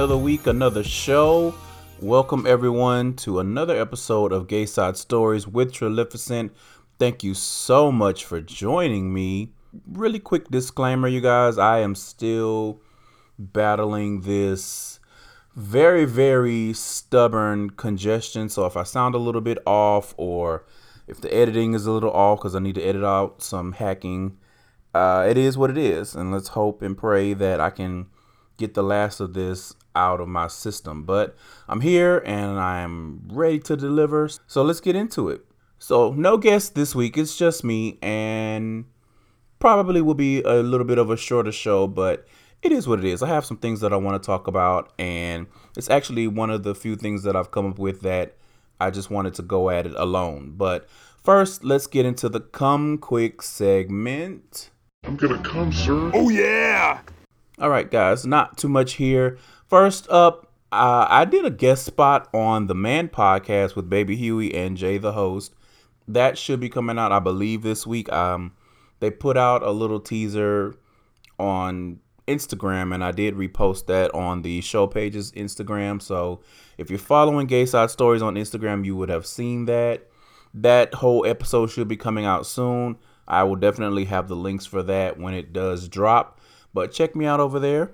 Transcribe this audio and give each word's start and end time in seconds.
Another 0.00 0.16
week, 0.16 0.46
another 0.46 0.82
show. 0.82 1.54
Welcome 2.00 2.46
everyone 2.46 3.16
to 3.16 3.38
another 3.38 3.78
episode 3.78 4.32
of 4.32 4.48
Gay 4.48 4.64
Side 4.64 4.96
Stories 4.96 5.46
with 5.46 5.74
Trilificent. 5.74 6.56
Thank 6.98 7.22
you 7.22 7.34
so 7.34 7.92
much 7.92 8.24
for 8.24 8.40
joining 8.40 9.12
me. 9.12 9.52
Really 9.86 10.18
quick 10.18 10.48
disclaimer, 10.48 11.06
you 11.06 11.20
guys. 11.20 11.58
I 11.58 11.80
am 11.80 11.94
still 11.94 12.80
battling 13.38 14.22
this 14.22 15.00
very, 15.54 16.06
very 16.06 16.72
stubborn 16.72 17.68
congestion. 17.68 18.48
So 18.48 18.64
if 18.64 18.78
I 18.78 18.84
sound 18.84 19.14
a 19.14 19.18
little 19.18 19.42
bit 19.42 19.58
off 19.66 20.14
or 20.16 20.64
if 21.08 21.20
the 21.20 21.32
editing 21.32 21.74
is 21.74 21.84
a 21.84 21.92
little 21.92 22.12
off 22.12 22.38
because 22.38 22.54
I 22.54 22.60
need 22.60 22.76
to 22.76 22.82
edit 22.82 23.04
out 23.04 23.42
some 23.42 23.72
hacking, 23.72 24.38
uh, 24.94 25.26
it 25.28 25.36
is 25.36 25.58
what 25.58 25.68
it 25.68 25.76
is. 25.76 26.14
And 26.14 26.32
let's 26.32 26.48
hope 26.48 26.80
and 26.80 26.96
pray 26.96 27.34
that 27.34 27.60
I 27.60 27.68
can 27.68 28.06
get 28.56 28.72
the 28.72 28.82
last 28.82 29.20
of 29.20 29.34
this 29.34 29.74
out 29.94 30.20
of 30.20 30.28
my 30.28 30.48
system. 30.48 31.04
But 31.04 31.36
I'm 31.68 31.80
here 31.80 32.18
and 32.24 32.58
I'm 32.58 33.22
ready 33.28 33.58
to 33.60 33.76
deliver. 33.76 34.28
So 34.46 34.62
let's 34.62 34.80
get 34.80 34.96
into 34.96 35.28
it. 35.28 35.44
So, 35.82 36.12
no 36.12 36.36
guest 36.36 36.74
this 36.74 36.94
week. 36.94 37.16
It's 37.16 37.36
just 37.36 37.64
me 37.64 37.98
and 38.02 38.84
probably 39.60 40.02
will 40.02 40.14
be 40.14 40.42
a 40.42 40.56
little 40.56 40.86
bit 40.86 40.98
of 40.98 41.10
a 41.10 41.16
shorter 41.16 41.52
show, 41.52 41.86
but 41.86 42.26
it 42.62 42.70
is 42.70 42.86
what 42.86 42.98
it 42.98 43.06
is. 43.06 43.22
I 43.22 43.28
have 43.28 43.46
some 43.46 43.56
things 43.56 43.80
that 43.80 43.92
I 43.92 43.96
want 43.96 44.22
to 44.22 44.26
talk 44.26 44.46
about, 44.46 44.92
and 44.98 45.46
it's 45.78 45.88
actually 45.88 46.26
one 46.26 46.50
of 46.50 46.64
the 46.64 46.74
few 46.74 46.96
things 46.96 47.22
that 47.22 47.34
I've 47.34 47.50
come 47.50 47.66
up 47.66 47.78
with 47.78 48.02
that 48.02 48.36
I 48.78 48.90
just 48.90 49.10
wanted 49.10 49.32
to 49.34 49.42
go 49.42 49.70
at 49.70 49.86
it 49.86 49.94
alone. 49.96 50.54
But 50.56 50.86
first, 51.22 51.64
let's 51.64 51.86
get 51.86 52.04
into 52.04 52.28
the 52.28 52.40
come 52.40 52.98
quick 52.98 53.40
segment. 53.40 54.70
I'm 55.04 55.16
gonna 55.16 55.42
come, 55.42 55.72
sir. 55.72 56.10
Oh 56.12 56.28
yeah! 56.28 57.00
All 57.60 57.68
right, 57.68 57.90
guys, 57.90 58.24
not 58.24 58.56
too 58.56 58.70
much 58.70 58.94
here. 58.94 59.36
First 59.68 60.08
up, 60.08 60.50
uh, 60.72 61.06
I 61.10 61.26
did 61.26 61.44
a 61.44 61.50
guest 61.50 61.84
spot 61.84 62.26
on 62.32 62.68
the 62.68 62.74
Man 62.74 63.08
podcast 63.08 63.76
with 63.76 63.90
Baby 63.90 64.16
Huey 64.16 64.54
and 64.54 64.78
Jay, 64.78 64.96
the 64.96 65.12
host. 65.12 65.54
That 66.08 66.38
should 66.38 66.58
be 66.58 66.70
coming 66.70 66.98
out, 66.98 67.12
I 67.12 67.18
believe, 67.18 67.60
this 67.60 67.86
week. 67.86 68.10
Um, 68.10 68.52
they 69.00 69.10
put 69.10 69.36
out 69.36 69.62
a 69.62 69.72
little 69.72 70.00
teaser 70.00 70.74
on 71.38 72.00
Instagram, 72.26 72.94
and 72.94 73.04
I 73.04 73.12
did 73.12 73.34
repost 73.34 73.84
that 73.88 74.14
on 74.14 74.40
the 74.40 74.62
show 74.62 74.86
page's 74.86 75.30
Instagram. 75.32 76.00
So 76.00 76.40
if 76.78 76.88
you're 76.88 76.98
following 76.98 77.46
Gay 77.46 77.66
Side 77.66 77.90
Stories 77.90 78.22
on 78.22 78.36
Instagram, 78.36 78.86
you 78.86 78.96
would 78.96 79.10
have 79.10 79.26
seen 79.26 79.66
that. 79.66 80.06
That 80.54 80.94
whole 80.94 81.26
episode 81.26 81.66
should 81.66 81.88
be 81.88 81.98
coming 81.98 82.24
out 82.24 82.46
soon. 82.46 82.96
I 83.28 83.42
will 83.42 83.56
definitely 83.56 84.06
have 84.06 84.28
the 84.28 84.34
links 84.34 84.64
for 84.64 84.82
that 84.84 85.18
when 85.18 85.34
it 85.34 85.52
does 85.52 85.88
drop. 85.88 86.39
But 86.72 86.92
check 86.92 87.16
me 87.16 87.26
out 87.26 87.40
over 87.40 87.58
there. 87.58 87.92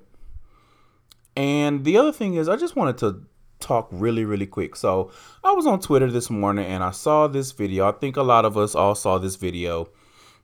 And 1.36 1.84
the 1.84 1.98
other 1.98 2.12
thing 2.12 2.34
is, 2.34 2.48
I 2.48 2.56
just 2.56 2.76
wanted 2.76 2.98
to 2.98 3.22
talk 3.60 3.88
really, 3.90 4.24
really 4.24 4.46
quick. 4.46 4.76
So 4.76 5.10
I 5.44 5.52
was 5.52 5.66
on 5.66 5.80
Twitter 5.80 6.10
this 6.10 6.30
morning 6.30 6.66
and 6.66 6.82
I 6.82 6.90
saw 6.90 7.26
this 7.26 7.52
video. 7.52 7.88
I 7.88 7.92
think 7.92 8.16
a 8.16 8.22
lot 8.22 8.44
of 8.44 8.56
us 8.56 8.74
all 8.74 8.94
saw 8.94 9.18
this 9.18 9.36
video 9.36 9.88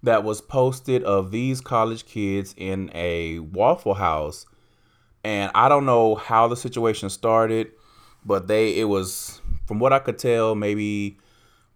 that 0.03 0.25
was 0.25 0.41
posted 0.41 1.05
of 1.05 1.31
these 1.31 1.61
college 1.61 2.07
kids 2.07 2.55
in 2.57 2.91
a 2.95 3.39
Waffle 3.39 3.95
House. 3.95 4.47
And 5.25 5.53
I 5.55 5.69
don't 5.69 5.87
know 5.87 6.17
how 6.17 6.49
the 6.49 6.57
situation 6.57 7.09
started, 7.09 7.71
but 8.25 8.49
they 8.49 8.79
it 8.79 8.85
was 8.85 9.41
from 9.67 9.79
what 9.79 9.93
I 9.93 10.01
could 10.01 10.19
tell 10.19 10.55
maybe 10.55 11.19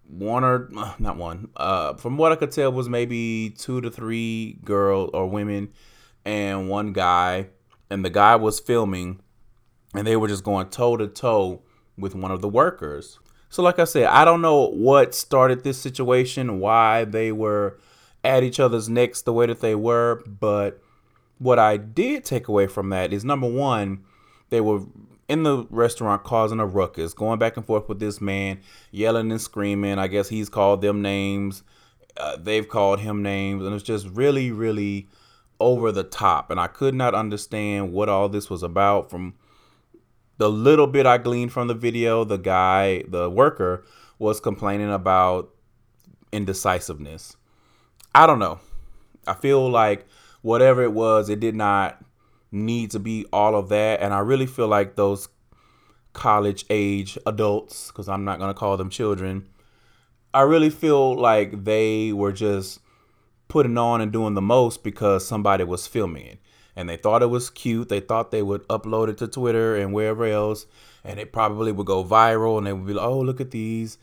one 0.08 0.42
or 0.42 0.68
not 0.98 1.16
one. 1.16 1.48
Uh 1.56 1.94
from 1.94 2.16
what 2.16 2.32
I 2.32 2.36
could 2.36 2.50
tell 2.50 2.72
was 2.72 2.88
maybe 2.88 3.54
2 3.58 3.82
to 3.82 3.90
3 3.90 4.58
girls 4.64 5.10
or 5.14 5.28
women 5.28 5.68
and 6.26 6.68
one 6.68 6.92
guy 6.92 7.46
and 7.88 8.04
the 8.04 8.10
guy 8.10 8.36
was 8.36 8.60
filming 8.60 9.20
and 9.94 10.06
they 10.06 10.16
were 10.16 10.28
just 10.28 10.44
going 10.44 10.68
toe 10.68 10.96
to 10.96 11.06
toe 11.06 11.62
with 11.96 12.14
one 12.14 12.32
of 12.32 12.42
the 12.42 12.48
workers. 12.48 13.18
So 13.48 13.62
like 13.62 13.78
I 13.78 13.84
said, 13.84 14.08
I 14.08 14.24
don't 14.24 14.42
know 14.42 14.66
what 14.66 15.14
started 15.14 15.62
this 15.62 15.78
situation, 15.78 16.58
why 16.58 17.04
they 17.04 17.32
were 17.32 17.78
at 18.24 18.42
each 18.42 18.58
other's 18.58 18.88
necks 18.88 19.22
the 19.22 19.32
way 19.32 19.46
that 19.46 19.60
they 19.60 19.76
were. 19.76 20.22
But 20.26 20.82
what 21.38 21.60
I 21.60 21.76
did 21.76 22.24
take 22.24 22.48
away 22.48 22.66
from 22.66 22.90
that 22.90 23.12
is 23.12 23.24
number 23.24 23.48
one, 23.48 24.04
they 24.50 24.60
were 24.60 24.80
in 25.28 25.44
the 25.44 25.64
restaurant 25.70 26.24
causing 26.24 26.58
a 26.58 26.66
ruckus, 26.66 27.14
going 27.14 27.38
back 27.38 27.56
and 27.56 27.64
forth 27.64 27.88
with 27.88 28.00
this 28.00 28.20
man, 28.20 28.60
yelling 28.90 29.30
and 29.30 29.40
screaming. 29.40 29.98
I 29.98 30.08
guess 30.08 30.28
he's 30.28 30.48
called 30.48 30.82
them 30.82 31.02
names. 31.02 31.62
Uh, 32.16 32.36
they've 32.36 32.68
called 32.68 32.98
him 32.98 33.22
names. 33.22 33.64
And 33.64 33.74
it's 33.74 33.84
just 33.84 34.08
really, 34.08 34.50
really 34.50 35.08
over 35.60 35.92
the 35.92 36.04
top. 36.04 36.50
And 36.50 36.60
I 36.60 36.66
could 36.66 36.94
not 36.94 37.14
understand 37.14 37.92
what 37.92 38.08
all 38.08 38.28
this 38.28 38.50
was 38.50 38.62
about 38.62 39.10
from 39.10 39.34
the 40.38 40.50
little 40.50 40.86
bit 40.86 41.06
I 41.06 41.18
gleaned 41.18 41.52
from 41.52 41.68
the 41.68 41.74
video. 41.74 42.24
The 42.24 42.38
guy, 42.38 43.04
the 43.08 43.30
worker, 43.30 43.84
was 44.18 44.40
complaining 44.40 44.92
about 44.92 45.50
indecisiveness. 46.32 47.36
I 48.14 48.26
don't 48.26 48.38
know. 48.38 48.60
I 49.26 49.34
feel 49.34 49.68
like 49.70 50.06
whatever 50.42 50.82
it 50.82 50.92
was, 50.92 51.28
it 51.28 51.40
did 51.40 51.54
not 51.54 52.04
need 52.52 52.90
to 52.92 52.98
be 52.98 53.26
all 53.32 53.56
of 53.56 53.68
that. 53.70 54.00
And 54.00 54.14
I 54.14 54.20
really 54.20 54.46
feel 54.46 54.68
like 54.68 54.96
those 54.96 55.28
college 56.12 56.64
age 56.70 57.18
adults, 57.26 57.88
because 57.88 58.08
I'm 58.08 58.24
not 58.24 58.38
going 58.38 58.48
to 58.48 58.58
call 58.58 58.76
them 58.76 58.88
children, 58.88 59.48
I 60.32 60.42
really 60.42 60.70
feel 60.70 61.14
like 61.14 61.64
they 61.64 62.12
were 62.12 62.32
just 62.32 62.80
putting 63.48 63.78
on 63.78 64.00
and 64.00 64.12
doing 64.12 64.34
the 64.34 64.42
most 64.42 64.82
because 64.82 65.26
somebody 65.26 65.64
was 65.64 65.86
filming 65.86 66.26
it. 66.26 66.38
And 66.74 66.88
they 66.88 66.96
thought 66.96 67.22
it 67.22 67.30
was 67.30 67.48
cute. 67.48 67.88
They 67.88 68.00
thought 68.00 68.30
they 68.30 68.42
would 68.42 68.66
upload 68.68 69.08
it 69.08 69.18
to 69.18 69.28
Twitter 69.28 69.76
and 69.76 69.94
wherever 69.94 70.26
else. 70.26 70.66
And 71.04 71.18
it 71.18 71.32
probably 71.32 71.72
would 71.72 71.86
go 71.86 72.04
viral. 72.04 72.58
And 72.58 72.66
they 72.66 72.72
would 72.72 72.86
be 72.86 72.92
like, 72.92 73.06
oh, 73.06 73.20
look 73.20 73.40
at 73.40 73.50
these 73.50 73.98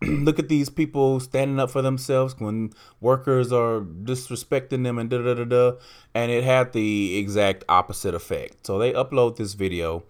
look 0.02 0.38
at 0.38 0.48
these 0.48 0.68
people 0.68 1.18
standing 1.18 1.58
up 1.58 1.70
for 1.70 1.82
themselves 1.82 2.36
when 2.38 2.72
workers 3.00 3.52
are 3.52 3.80
disrespecting 3.80 4.84
them 4.84 4.96
and 4.96 5.10
da 5.10 5.18
da 5.18 5.34
da 5.34 5.44
da. 5.44 5.72
And 6.14 6.30
it 6.30 6.44
had 6.44 6.72
the 6.72 7.18
exact 7.18 7.64
opposite 7.68 8.14
effect. 8.14 8.66
So 8.66 8.78
they 8.78 8.92
upload 8.92 9.36
this 9.36 9.54
video. 9.54 10.04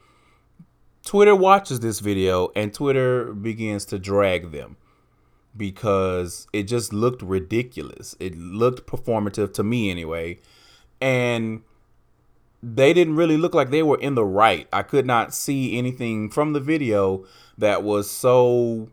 Twitter 1.04 1.34
watches 1.34 1.80
this 1.80 2.00
video 2.00 2.50
and 2.54 2.74
Twitter 2.74 3.32
begins 3.32 3.86
to 3.86 3.98
drag 3.98 4.52
them 4.52 4.76
because 5.56 6.46
it 6.52 6.64
just 6.64 6.92
looked 6.92 7.22
ridiculous. 7.22 8.14
It 8.20 8.36
looked 8.36 8.86
performative 8.86 9.52
to 9.54 9.62
me 9.62 9.90
anyway. 9.90 10.38
And 11.00 11.62
they 12.62 12.92
didn't 12.92 13.16
really 13.16 13.36
look 13.36 13.54
like 13.54 13.70
they 13.70 13.82
were 13.82 14.00
in 14.00 14.14
the 14.14 14.24
right. 14.24 14.68
I 14.72 14.82
could 14.82 15.06
not 15.06 15.34
see 15.34 15.78
anything 15.78 16.30
from 16.30 16.52
the 16.52 16.60
video 16.60 17.24
that 17.56 17.82
was 17.82 18.10
so 18.10 18.88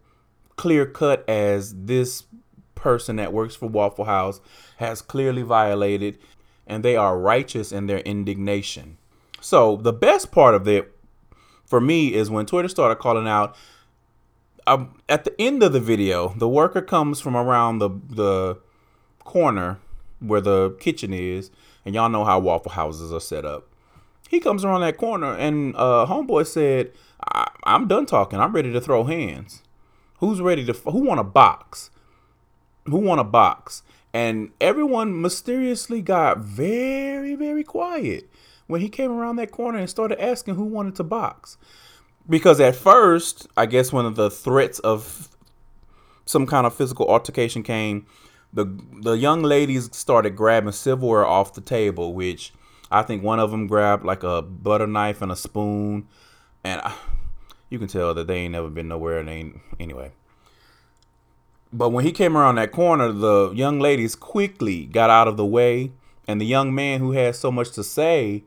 clear 0.56 0.86
cut 0.86 1.28
as 1.30 1.74
this 1.86 2.24
person 2.76 3.16
that 3.16 3.34
works 3.34 3.56
for 3.56 3.68
Waffle 3.68 4.06
House 4.06 4.40
has 4.78 5.02
clearly 5.02 5.42
violated, 5.42 6.18
and 6.68 6.84
they 6.84 6.96
are 6.96 7.18
righteous 7.18 7.72
in 7.72 7.88
their 7.88 8.00
indignation. 8.00 8.98
So 9.42 9.76
the 9.76 9.94
best 9.94 10.32
part 10.32 10.56
of 10.56 10.68
it 10.68 10.92
for 11.66 11.82
me 11.82 12.14
is 12.14 12.30
when 12.30 12.46
Twitter 12.46 12.68
started 12.68 12.98
calling 12.98 13.28
out. 13.28 13.56
Um, 14.68 15.00
at 15.08 15.24
the 15.26 15.40
end 15.40 15.62
of 15.64 15.74
the 15.74 15.80
video, 15.80 16.34
the 16.38 16.50
worker 16.50 16.82
comes 16.82 17.22
from 17.22 17.36
around 17.36 17.80
the 17.80 17.90
the 18.10 18.58
corner 19.24 19.80
where 20.20 20.42
the 20.42 20.76
kitchen 20.80 21.14
is, 21.14 21.52
and 21.86 21.94
y'all 21.94 22.10
know 22.10 22.26
how 22.26 22.40
Waffle 22.40 22.72
Houses 22.72 23.14
are 23.14 23.20
set 23.20 23.46
up. 23.46 23.68
He 24.30 24.40
comes 24.40 24.66
around 24.66 24.82
that 24.82 24.98
corner, 24.98 25.36
and 25.36 25.76
uh, 25.76 26.08
homeboy 26.10 26.48
said, 26.48 26.92
I- 27.32 27.52
"I'm 27.64 27.88
done 27.88 28.06
talking. 28.06 28.40
I'm 28.40 28.54
ready 28.54 28.72
to 28.74 28.82
throw 28.82 29.04
hands." 29.04 29.62
Who's 30.20 30.42
ready 30.42 30.66
to? 30.66 30.74
Who 30.74 31.00
want 31.00 31.20
a 31.20 31.24
box? 31.24 31.92
Who 32.86 32.98
want 32.98 33.20
a 33.22 33.26
box? 33.26 33.84
And 34.14 34.52
everyone 34.62 35.22
mysteriously 35.22 36.02
got 36.02 36.38
very, 36.38 37.36
very 37.36 37.64
quiet 37.64 38.30
when 38.68 38.80
he 38.82 38.88
came 38.88 39.12
around 39.12 39.36
that 39.36 39.52
corner 39.52 39.78
and 39.78 39.90
started 39.90 40.24
asking 40.24 40.56
who 40.56 40.64
wanted 40.64 40.96
to 40.96 41.04
box. 41.04 41.58
Because 42.28 42.60
at 42.60 42.76
first, 42.76 43.48
I 43.56 43.66
guess 43.66 43.94
one 43.94 44.06
of 44.06 44.16
the 44.16 44.32
threats 44.32 44.80
of 44.80 45.30
some 46.26 46.48
kind 46.48 46.66
of 46.66 46.74
physical 46.74 47.08
altercation 47.08 47.62
came, 47.62 48.06
the 48.52 48.66
the 49.02 49.14
young 49.14 49.44
ladies 49.44 49.96
started 49.96 50.36
grabbing 50.36 50.72
silverware 50.72 51.26
off 51.26 51.54
the 51.54 51.62
table, 51.62 52.14
which 52.14 52.54
I 52.90 53.04
think 53.04 53.24
one 53.24 53.40
of 53.40 53.52
them 53.52 53.68
grabbed 53.68 54.06
like 54.06 54.24
a 54.24 54.42
butter 54.42 54.88
knife 54.88 55.22
and 55.22 55.32
a 55.32 55.36
spoon, 55.36 56.08
and 56.64 56.82
I, 56.82 56.96
you 57.70 57.78
can 57.78 57.88
tell 57.88 58.14
that 58.14 58.28
they 58.28 58.38
ain't 58.38 58.54
never 58.54 58.70
been 58.70 58.88
nowhere 58.88 59.20
and 59.20 59.30
ain't 59.30 59.60
anyway. 59.80 60.12
But 61.74 61.90
when 61.90 62.06
he 62.06 62.12
came 62.12 62.38
around 62.38 62.56
that 62.56 62.72
corner, 62.72 63.12
the 63.12 63.52
young 63.54 63.80
ladies 63.80 64.16
quickly 64.16 64.86
got 64.86 65.10
out 65.10 65.28
of 65.28 65.36
the 65.36 65.46
way, 65.46 65.92
and 66.28 66.40
the 66.40 66.46
young 66.46 66.74
man 66.74 67.02
who 67.02 67.12
had 67.12 67.36
so 67.36 67.52
much 67.52 67.72
to 67.72 67.84
say 67.84 68.44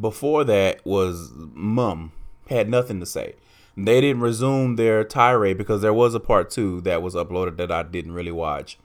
before 0.00 0.44
that 0.44 0.84
was 0.86 1.32
mum, 1.34 2.12
had 2.52 2.68
nothing 2.68 3.00
to 3.00 3.06
say. 3.06 3.34
They 3.76 4.00
didn't 4.00 4.22
resume 4.22 4.76
their 4.76 5.02
tirade 5.02 5.58
because 5.58 5.80
there 5.80 5.94
was 5.94 6.14
a 6.14 6.20
part 6.20 6.50
two 6.50 6.80
that 6.82 7.02
was 7.02 7.14
uploaded 7.14 7.56
that 7.56 7.72
I 7.72 7.82
didn't 7.82 8.12
really 8.12 8.32
watch. 8.32 8.78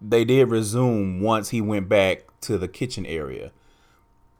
They 0.00 0.24
did 0.24 0.50
resume 0.50 1.20
once 1.20 1.48
he 1.48 1.60
went 1.60 1.88
back 1.88 2.24
to 2.42 2.58
the 2.58 2.68
kitchen 2.68 3.06
area. 3.06 3.52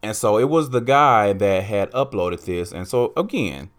And 0.03 0.15
so 0.15 0.37
it 0.37 0.49
was 0.49 0.69
the 0.69 0.81
guy 0.81 1.33
that 1.33 1.63
had 1.63 1.89
uploaded 1.91 2.45
this. 2.45 2.71
And 2.71 2.87
so 2.87 3.13
again, 3.17 3.71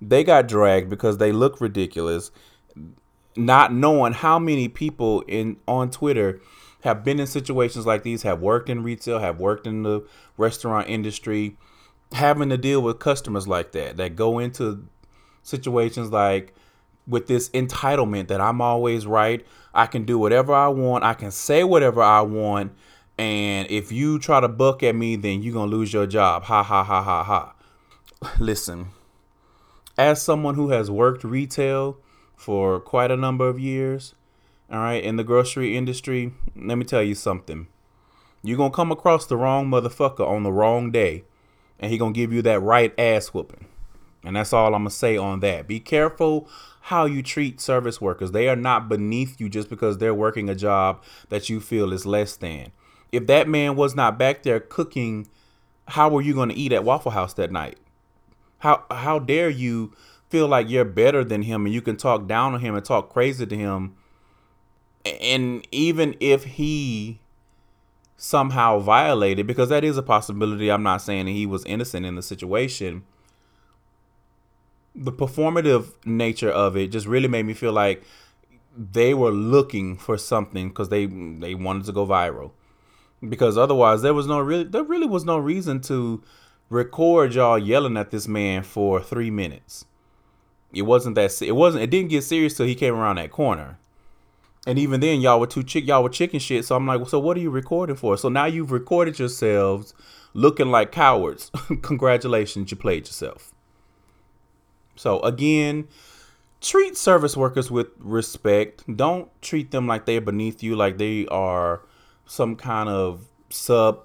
they 0.00 0.24
got 0.24 0.48
dragged 0.48 0.88
because 0.88 1.18
they 1.18 1.32
look 1.32 1.60
ridiculous, 1.60 2.30
not 3.36 3.74
knowing 3.74 4.12
how 4.12 4.38
many 4.38 4.68
people 4.68 5.22
in 5.22 5.58
on 5.66 5.90
Twitter 5.90 6.40
have 6.82 7.02
been 7.04 7.18
in 7.18 7.26
situations 7.26 7.84
like 7.84 8.02
these, 8.02 8.22
have 8.22 8.40
worked 8.40 8.70
in 8.70 8.82
retail, 8.82 9.18
have 9.18 9.40
worked 9.40 9.66
in 9.66 9.82
the 9.82 10.06
restaurant 10.36 10.88
industry, 10.88 11.56
having 12.16 12.48
to 12.48 12.56
deal 12.56 12.80
with 12.80 12.98
customers 12.98 13.46
like 13.46 13.72
that 13.72 13.96
that 13.98 14.16
go 14.16 14.38
into 14.38 14.86
situations 15.42 16.10
like 16.10 16.54
with 17.06 17.26
this 17.26 17.48
entitlement 17.50 18.28
that 18.28 18.40
I'm 18.40 18.60
always 18.60 19.06
right. 19.06 19.46
I 19.72 19.86
can 19.86 20.04
do 20.04 20.18
whatever 20.18 20.52
I 20.54 20.68
want. 20.68 21.04
I 21.04 21.14
can 21.14 21.30
say 21.30 21.62
whatever 21.62 22.02
I 22.02 22.22
want. 22.22 22.72
And 23.18 23.70
if 23.70 23.92
you 23.92 24.18
try 24.18 24.40
to 24.40 24.48
buck 24.48 24.82
at 24.82 24.94
me, 24.94 25.16
then 25.16 25.42
you're 25.42 25.52
going 25.52 25.70
to 25.70 25.76
lose 25.76 25.92
your 25.92 26.06
job. 26.06 26.44
Ha 26.44 26.62
ha 26.62 26.82
ha 26.82 27.02
ha 27.02 27.22
ha. 27.22 27.54
Listen, 28.40 28.88
as 29.96 30.20
someone 30.20 30.54
who 30.54 30.70
has 30.70 30.90
worked 30.90 31.22
retail 31.22 31.98
for 32.34 32.80
quite 32.80 33.10
a 33.10 33.16
number 33.16 33.48
of 33.48 33.58
years, 33.58 34.14
all 34.70 34.80
right, 34.80 35.02
in 35.02 35.16
the 35.16 35.24
grocery 35.24 35.76
industry, 35.76 36.32
let 36.56 36.76
me 36.76 36.84
tell 36.84 37.02
you 37.02 37.14
something. 37.14 37.68
You're 38.42 38.56
going 38.56 38.72
to 38.72 38.76
come 38.76 38.92
across 38.92 39.26
the 39.26 39.36
wrong 39.36 39.68
motherfucker 39.68 40.26
on 40.26 40.42
the 40.42 40.52
wrong 40.52 40.90
day, 40.90 41.24
and 41.78 41.90
he 41.90 41.98
to 41.98 42.12
give 42.12 42.32
you 42.32 42.42
that 42.42 42.60
right 42.60 42.98
ass 42.98 43.28
whooping. 43.28 43.66
And 44.24 44.36
that's 44.36 44.52
all 44.52 44.74
I'm 44.74 44.84
to 44.84 44.90
say 44.90 45.16
on 45.16 45.40
that. 45.40 45.68
Be 45.68 45.78
careful 45.78 46.48
how 46.82 47.04
you 47.04 47.22
treat 47.22 47.60
service 47.60 48.00
workers. 48.00 48.32
They 48.32 48.48
are 48.48 48.56
not 48.56 48.88
beneath 48.88 49.40
you 49.40 49.48
just 49.48 49.68
because 49.68 49.98
they're 49.98 50.14
working 50.14 50.48
a 50.48 50.54
job 50.54 51.02
that 51.28 51.48
you 51.48 51.60
feel 51.60 51.92
is 51.92 52.06
less 52.06 52.36
than. 52.36 52.72
If 53.12 53.26
that 53.28 53.48
man 53.48 53.76
was 53.76 53.94
not 53.94 54.18
back 54.18 54.42
there 54.42 54.60
cooking, 54.60 55.28
how 55.88 56.08
were 56.08 56.22
you 56.22 56.34
to 56.50 56.56
eat 56.56 56.72
at 56.72 56.84
Waffle 56.84 57.12
House 57.12 57.34
that 57.34 57.52
night? 57.52 57.78
How 58.58 58.84
how 58.90 59.18
dare 59.18 59.50
you 59.50 59.92
feel 60.28 60.48
like 60.48 60.68
you're 60.68 60.84
better 60.84 61.22
than 61.22 61.42
him 61.42 61.66
and 61.66 61.74
you 61.74 61.80
can 61.80 61.96
talk 61.96 62.26
down 62.26 62.54
on 62.54 62.60
him 62.60 62.74
and 62.74 62.84
talk 62.84 63.10
crazy 63.10 63.46
to 63.46 63.56
him? 63.56 63.94
And 65.04 65.66
even 65.70 66.16
if 66.18 66.44
he 66.44 67.20
somehow 68.16 68.78
violated, 68.78 69.46
because 69.46 69.68
that 69.68 69.84
is 69.84 69.96
a 69.96 70.02
possibility, 70.02 70.70
I'm 70.70 70.82
not 70.82 71.02
saying 71.02 71.26
he 71.26 71.46
was 71.46 71.64
innocent 71.64 72.06
in 72.06 72.14
the 72.14 72.22
situation. 72.22 73.04
The 74.94 75.12
performative 75.12 75.92
nature 76.04 76.50
of 76.50 76.76
it 76.76 76.88
just 76.88 77.06
really 77.06 77.28
made 77.28 77.44
me 77.44 77.52
feel 77.52 77.72
like 77.72 78.02
they 78.76 79.14
were 79.14 79.30
looking 79.30 79.96
for 79.96 80.16
something 80.16 80.68
because 80.68 80.88
they 80.88 81.06
they 81.06 81.54
wanted 81.54 81.84
to 81.84 81.92
go 81.92 82.06
viral. 82.06 82.52
Because 83.26 83.58
otherwise 83.58 84.02
there 84.02 84.14
was 84.14 84.26
no 84.26 84.38
really 84.40 84.64
there 84.64 84.84
really 84.84 85.06
was 85.06 85.24
no 85.24 85.38
reason 85.38 85.80
to 85.82 86.22
record 86.70 87.34
y'all 87.34 87.58
yelling 87.58 87.96
at 87.96 88.10
this 88.10 88.26
man 88.26 88.62
for 88.62 89.02
three 89.02 89.30
minutes. 89.30 89.84
It 90.72 90.82
wasn't 90.82 91.14
that 91.16 91.42
it 91.42 91.52
wasn't 91.52 91.84
it 91.84 91.90
didn't 91.90 92.10
get 92.10 92.24
serious 92.24 92.56
till 92.56 92.66
he 92.66 92.74
came 92.74 92.94
around 92.94 93.16
that 93.16 93.30
corner 93.30 93.78
and 94.66 94.78
even 94.78 95.00
then 95.00 95.20
y'all 95.20 95.40
were 95.40 95.46
too 95.46 95.62
chick 95.62 95.86
y'all 95.86 96.02
were 96.02 96.08
chicken 96.08 96.38
shit 96.40 96.64
so 96.64 96.76
i'm 96.76 96.86
like 96.86 96.98
well, 96.98 97.08
so 97.08 97.18
what 97.18 97.36
are 97.36 97.40
you 97.40 97.50
recording 97.50 97.96
for 97.96 98.16
so 98.16 98.28
now 98.28 98.44
you've 98.44 98.72
recorded 98.72 99.18
yourselves 99.18 99.94
looking 100.34 100.70
like 100.70 100.92
cowards 100.92 101.50
congratulations 101.82 102.70
you 102.70 102.76
played 102.76 103.06
yourself 103.06 103.52
so 104.96 105.20
again, 105.20 105.88
treat 106.60 106.96
service 106.96 107.36
workers 107.36 107.70
with 107.70 107.88
respect. 107.98 108.82
Don't 108.96 109.30
treat 109.42 109.70
them 109.70 109.86
like 109.86 110.06
they're 110.06 110.20
beneath 110.20 110.62
you, 110.62 110.74
like 110.74 110.98
they 110.98 111.26
are 111.28 111.82
some 112.24 112.56
kind 112.56 112.88
of 112.88 113.26
sub 113.50 114.02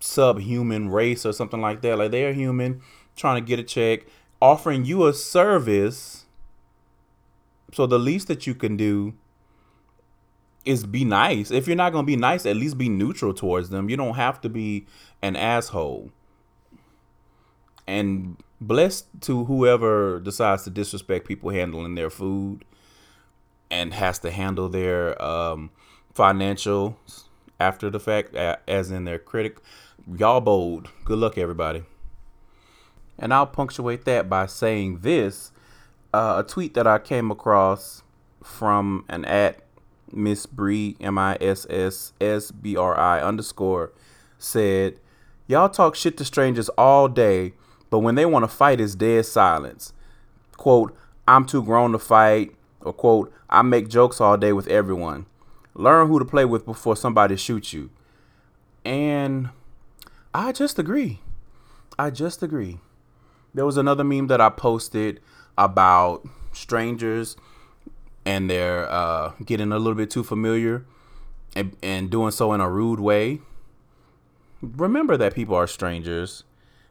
subhuman 0.00 0.90
race 0.90 1.24
or 1.24 1.32
something 1.32 1.60
like 1.60 1.80
that. 1.82 1.96
Like 1.96 2.10
they're 2.10 2.34
human 2.34 2.82
trying 3.14 3.42
to 3.42 3.46
get 3.46 3.58
a 3.58 3.62
check, 3.62 4.00
offering 4.42 4.84
you 4.84 5.06
a 5.06 5.14
service. 5.14 6.26
So 7.72 7.86
the 7.86 7.98
least 7.98 8.28
that 8.28 8.46
you 8.46 8.54
can 8.54 8.76
do 8.76 9.14
is 10.66 10.84
be 10.84 11.04
nice. 11.04 11.50
If 11.50 11.66
you're 11.66 11.76
not 11.76 11.92
going 11.92 12.04
to 12.04 12.06
be 12.06 12.16
nice, 12.16 12.44
at 12.44 12.56
least 12.56 12.76
be 12.76 12.88
neutral 12.88 13.32
towards 13.32 13.70
them. 13.70 13.88
You 13.88 13.96
don't 13.96 14.14
have 14.14 14.40
to 14.42 14.48
be 14.48 14.86
an 15.22 15.36
asshole. 15.36 16.10
And 17.86 18.36
blessed 18.60 19.06
to 19.22 19.44
whoever 19.44 20.18
decides 20.20 20.64
to 20.64 20.70
disrespect 20.70 21.26
people 21.26 21.50
handling 21.50 21.94
their 21.94 22.10
food 22.10 22.64
and 23.70 23.94
has 23.94 24.18
to 24.20 24.30
handle 24.30 24.68
their 24.68 25.20
um, 25.22 25.70
financial 26.12 26.98
after 27.60 27.88
the 27.88 28.00
fact, 28.00 28.34
as 28.34 28.90
in 28.90 29.04
their 29.04 29.18
critic. 29.18 29.58
Y'all 30.18 30.40
bold. 30.40 30.90
Good 31.04 31.18
luck, 31.18 31.38
everybody. 31.38 31.84
And 33.18 33.32
I'll 33.32 33.46
punctuate 33.46 34.04
that 34.04 34.28
by 34.28 34.46
saying 34.46 34.98
this 35.00 35.52
uh, 36.12 36.42
a 36.44 36.48
tweet 36.48 36.74
that 36.74 36.86
I 36.86 36.98
came 36.98 37.30
across 37.30 38.02
from 38.42 39.04
an 39.08 39.24
at 39.24 39.65
Miss 40.16 40.46
Bri, 40.46 40.96
M 41.00 41.18
I 41.18 41.36
S 41.40 41.66
S 41.70 42.12
S 42.20 42.50
B 42.50 42.76
R 42.76 42.98
I 42.98 43.20
underscore, 43.20 43.92
said, 44.38 44.98
Y'all 45.46 45.68
talk 45.68 45.94
shit 45.94 46.16
to 46.16 46.24
strangers 46.24 46.68
all 46.70 47.06
day 47.06 47.52
but 47.90 48.00
when 48.00 48.14
they 48.14 48.26
want 48.26 48.42
to 48.42 48.48
fight, 48.48 48.80
it's 48.80 48.94
dead 48.94 49.26
silence. 49.26 49.92
Quote, 50.56 50.96
I'm 51.28 51.44
too 51.44 51.62
grown 51.62 51.92
to 51.92 51.98
fight, 51.98 52.54
or 52.80 52.92
quote, 52.92 53.32
I 53.48 53.62
make 53.62 53.88
jokes 53.88 54.20
all 54.20 54.36
day 54.36 54.52
with 54.52 54.66
everyone. 54.68 55.26
Learn 55.74 56.08
who 56.08 56.18
to 56.18 56.24
play 56.24 56.44
with 56.44 56.64
before 56.64 56.96
somebody 56.96 57.36
shoots 57.36 57.72
you. 57.72 57.90
And 58.84 59.50
I 60.34 60.52
just 60.52 60.78
agree. 60.78 61.20
I 61.98 62.10
just 62.10 62.42
agree. 62.42 62.78
There 63.54 63.66
was 63.66 63.76
another 63.76 64.04
meme 64.04 64.26
that 64.28 64.40
I 64.40 64.50
posted 64.50 65.20
about 65.56 66.26
strangers 66.52 67.36
and 68.26 68.50
they're 68.50 68.90
uh, 68.90 69.32
getting 69.44 69.72
a 69.72 69.78
little 69.78 69.94
bit 69.94 70.10
too 70.10 70.24
familiar 70.24 70.84
and, 71.54 71.76
and 71.82 72.10
doing 72.10 72.32
so 72.32 72.52
in 72.52 72.60
a 72.60 72.68
rude 72.68 72.98
way. 73.00 73.40
Remember 74.60 75.16
that 75.16 75.34
people 75.34 75.54
are 75.54 75.68
strangers 75.68 76.42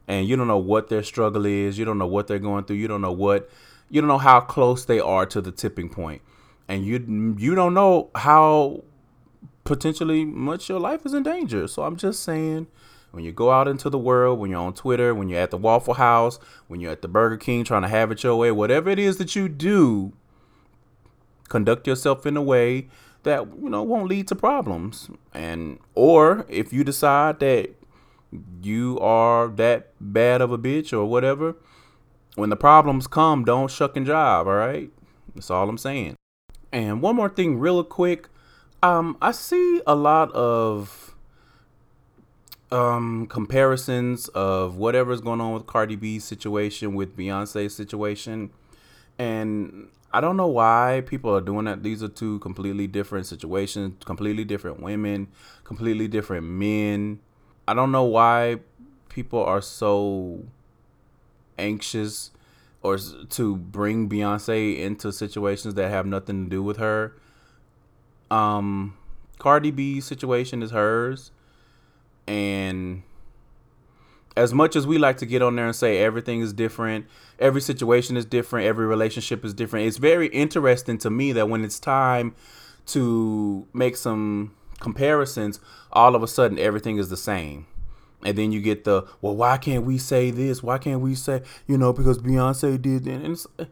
and 0.08 0.26
you 0.26 0.34
don't 0.34 0.48
know 0.48 0.58
what 0.58 0.88
their 0.88 1.02
struggle 1.02 1.44
is, 1.44 1.78
you 1.78 1.84
don't 1.84 1.98
know 1.98 2.06
what 2.06 2.26
they're 2.26 2.38
going 2.38 2.64
through, 2.64 2.76
you 2.76 2.88
don't 2.88 3.02
know 3.02 3.12
what 3.12 3.50
you 3.88 4.00
don't 4.00 4.08
know 4.08 4.18
how 4.18 4.40
close 4.40 4.84
they 4.84 4.98
are 4.98 5.26
to 5.26 5.40
the 5.40 5.52
tipping 5.52 5.88
point. 5.88 6.22
And 6.68 6.84
you 6.84 7.36
you 7.38 7.54
don't 7.54 7.74
know 7.74 8.10
how 8.14 8.82
potentially 9.64 10.24
much 10.24 10.68
your 10.68 10.80
life 10.80 11.04
is 11.04 11.12
in 11.12 11.22
danger. 11.22 11.68
So 11.68 11.82
I'm 11.82 11.96
just 11.96 12.22
saying 12.22 12.66
when 13.10 13.24
you 13.24 13.32
go 13.32 13.50
out 13.50 13.68
into 13.68 13.90
the 13.90 13.98
world, 13.98 14.38
when 14.38 14.50
you're 14.50 14.60
on 14.60 14.74
Twitter, 14.74 15.14
when 15.14 15.28
you're 15.28 15.40
at 15.40 15.50
the 15.50 15.58
Waffle 15.58 15.94
House, 15.94 16.38
when 16.66 16.80
you're 16.80 16.92
at 16.92 17.02
the 17.02 17.08
Burger 17.08 17.36
King 17.36 17.62
trying 17.62 17.82
to 17.82 17.88
have 17.88 18.10
it 18.10 18.22
your 18.22 18.36
way, 18.36 18.50
whatever 18.50 18.88
it 18.88 18.98
is 18.98 19.18
that 19.18 19.36
you 19.36 19.48
do, 19.48 20.12
conduct 21.48 21.86
yourself 21.86 22.26
in 22.26 22.36
a 22.36 22.42
way 22.42 22.88
that 23.22 23.46
you 23.60 23.68
know 23.68 23.82
won't 23.82 24.08
lead 24.08 24.28
to 24.28 24.34
problems. 24.34 25.10
And 25.34 25.78
or 25.94 26.46
if 26.48 26.72
you 26.72 26.84
decide 26.84 27.40
that 27.40 27.74
you 28.62 28.98
are 29.00 29.48
that 29.48 29.92
bad 30.00 30.40
of 30.40 30.52
a 30.52 30.58
bitch 30.58 30.92
or 30.92 31.04
whatever, 31.06 31.56
when 32.34 32.50
the 32.50 32.56
problems 32.56 33.06
come, 33.06 33.44
don't 33.44 33.70
shuck 33.70 33.96
and 33.96 34.06
jive, 34.06 34.46
all 34.46 34.54
right? 34.54 34.90
That's 35.34 35.50
all 35.50 35.68
I'm 35.68 35.78
saying. 35.78 36.16
And 36.72 37.02
one 37.02 37.16
more 37.16 37.28
thing, 37.28 37.58
real 37.58 37.82
quick. 37.84 38.28
Um, 38.82 39.16
I 39.20 39.32
see 39.32 39.80
a 39.86 39.94
lot 39.94 40.30
of 40.32 41.14
um 42.72 43.26
comparisons 43.28 44.26
of 44.28 44.76
whatever's 44.76 45.20
going 45.20 45.40
on 45.40 45.52
with 45.52 45.66
Cardi 45.66 45.96
B's 45.96 46.24
situation 46.24 46.94
with 46.94 47.16
Beyonce's 47.16 47.74
situation. 47.74 48.50
And 49.18 49.88
I 50.16 50.22
don't 50.22 50.38
know 50.38 50.46
why 50.46 51.02
people 51.04 51.36
are 51.36 51.42
doing 51.42 51.66
that. 51.66 51.82
These 51.82 52.02
are 52.02 52.08
two 52.08 52.38
completely 52.38 52.86
different 52.86 53.26
situations, 53.26 54.02
completely 54.02 54.46
different 54.46 54.80
women, 54.80 55.28
completely 55.62 56.08
different 56.08 56.46
men. 56.46 57.20
I 57.68 57.74
don't 57.74 57.92
know 57.92 58.04
why 58.04 58.60
people 59.10 59.44
are 59.44 59.60
so 59.60 60.42
anxious 61.58 62.30
or 62.82 62.96
to 62.96 63.56
bring 63.56 64.08
Beyonce 64.08 64.78
into 64.78 65.12
situations 65.12 65.74
that 65.74 65.90
have 65.90 66.06
nothing 66.06 66.44
to 66.44 66.50
do 66.50 66.62
with 66.62 66.78
her. 66.78 67.14
Um, 68.30 68.96
Cardi 69.38 69.70
B's 69.70 70.06
situation 70.06 70.62
is 70.62 70.70
hers, 70.70 71.30
and 72.26 73.02
as 74.36 74.52
much 74.52 74.76
as 74.76 74.86
we 74.86 74.98
like 74.98 75.16
to 75.16 75.26
get 75.26 75.40
on 75.40 75.56
there 75.56 75.66
and 75.66 75.74
say 75.74 75.98
everything 75.98 76.40
is 76.40 76.52
different, 76.52 77.06
every 77.38 77.60
situation 77.60 78.16
is 78.16 78.26
different, 78.26 78.66
every 78.66 78.86
relationship 78.86 79.44
is 79.44 79.54
different, 79.54 79.86
it's 79.86 79.96
very 79.96 80.28
interesting 80.28 80.98
to 80.98 81.10
me 81.10 81.32
that 81.32 81.48
when 81.48 81.64
it's 81.64 81.80
time 81.80 82.34
to 82.86 83.66
make 83.72 83.96
some 83.96 84.54
comparisons, 84.78 85.58
all 85.92 86.14
of 86.14 86.22
a 86.22 86.28
sudden 86.28 86.58
everything 86.58 86.98
is 86.98 87.08
the 87.08 87.16
same. 87.16 87.66
And 88.24 88.36
then 88.36 88.52
you 88.52 88.60
get 88.60 88.84
the, 88.84 89.06
well, 89.20 89.36
why 89.36 89.56
can't 89.56 89.84
we 89.84 89.98
say 89.98 90.30
this? 90.30 90.62
Why 90.62 90.78
can't 90.78 91.00
we 91.00 91.14
say, 91.14 91.42
you 91.66 91.78
know, 91.78 91.92
because 91.92 92.18
Beyonce 92.18 92.80
did. 92.80 93.06
And 93.06 93.32
it's, 93.32 93.46
uh, 93.58 93.66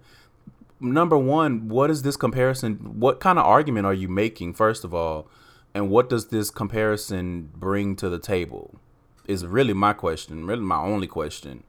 number 0.81 1.17
one, 1.17 1.69
what 1.69 1.91
is 1.91 2.03
this 2.03 2.17
comparison? 2.17 3.01
What 3.01 3.21
kind 3.21 3.39
of 3.39 3.47
argument 3.47 3.87
are 3.87 3.95
you 3.95 4.09
making, 4.09 4.55
first 4.55 4.85
of 4.85 4.95
all? 4.95 5.29
And 5.75 5.91
what 5.91 6.09
does 6.09 6.29
this 6.29 6.51
comparison 6.51 7.51
bring 7.55 7.97
to 7.97 8.09
the 8.09 8.19
table? 8.19 8.79
Is 9.27 9.47
really 9.47 9.73
my 9.73 9.93
question, 9.93 10.47
really 10.47 10.63
my 10.63 10.79
only 10.79 11.07
question. 11.07 11.65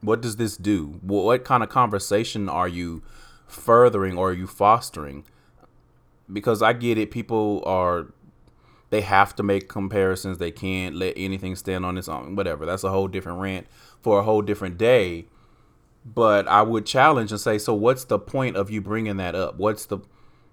What 0.00 0.20
does 0.20 0.36
this 0.36 0.56
do? 0.56 0.98
What 1.02 1.44
kind 1.44 1.62
of 1.62 1.68
conversation 1.68 2.48
are 2.48 2.68
you 2.68 3.02
furthering 3.46 4.16
or 4.16 4.30
are 4.30 4.34
you 4.34 4.46
fostering? 4.46 5.24
Because 6.32 6.62
I 6.62 6.72
get 6.72 6.98
it, 6.98 7.10
people 7.10 7.62
are 7.66 8.08
they 8.92 9.00
have 9.00 9.34
to 9.36 9.42
make 9.42 9.70
comparisons. 9.70 10.36
They 10.36 10.50
can't 10.50 10.94
let 10.94 11.14
anything 11.16 11.56
stand 11.56 11.86
on 11.86 11.96
its 11.96 12.08
own. 12.08 12.36
Whatever. 12.36 12.66
That's 12.66 12.84
a 12.84 12.90
whole 12.90 13.08
different 13.08 13.40
rant 13.40 13.66
for 14.02 14.18
a 14.18 14.22
whole 14.22 14.42
different 14.42 14.76
day. 14.76 15.24
But 16.04 16.46
I 16.46 16.60
would 16.60 16.84
challenge 16.84 17.30
and 17.30 17.40
say, 17.40 17.56
so 17.56 17.72
what's 17.72 18.04
the 18.04 18.18
point 18.18 18.54
of 18.54 18.70
you 18.70 18.82
bringing 18.82 19.16
that 19.16 19.34
up? 19.34 19.56
What's 19.56 19.86
the 19.86 20.00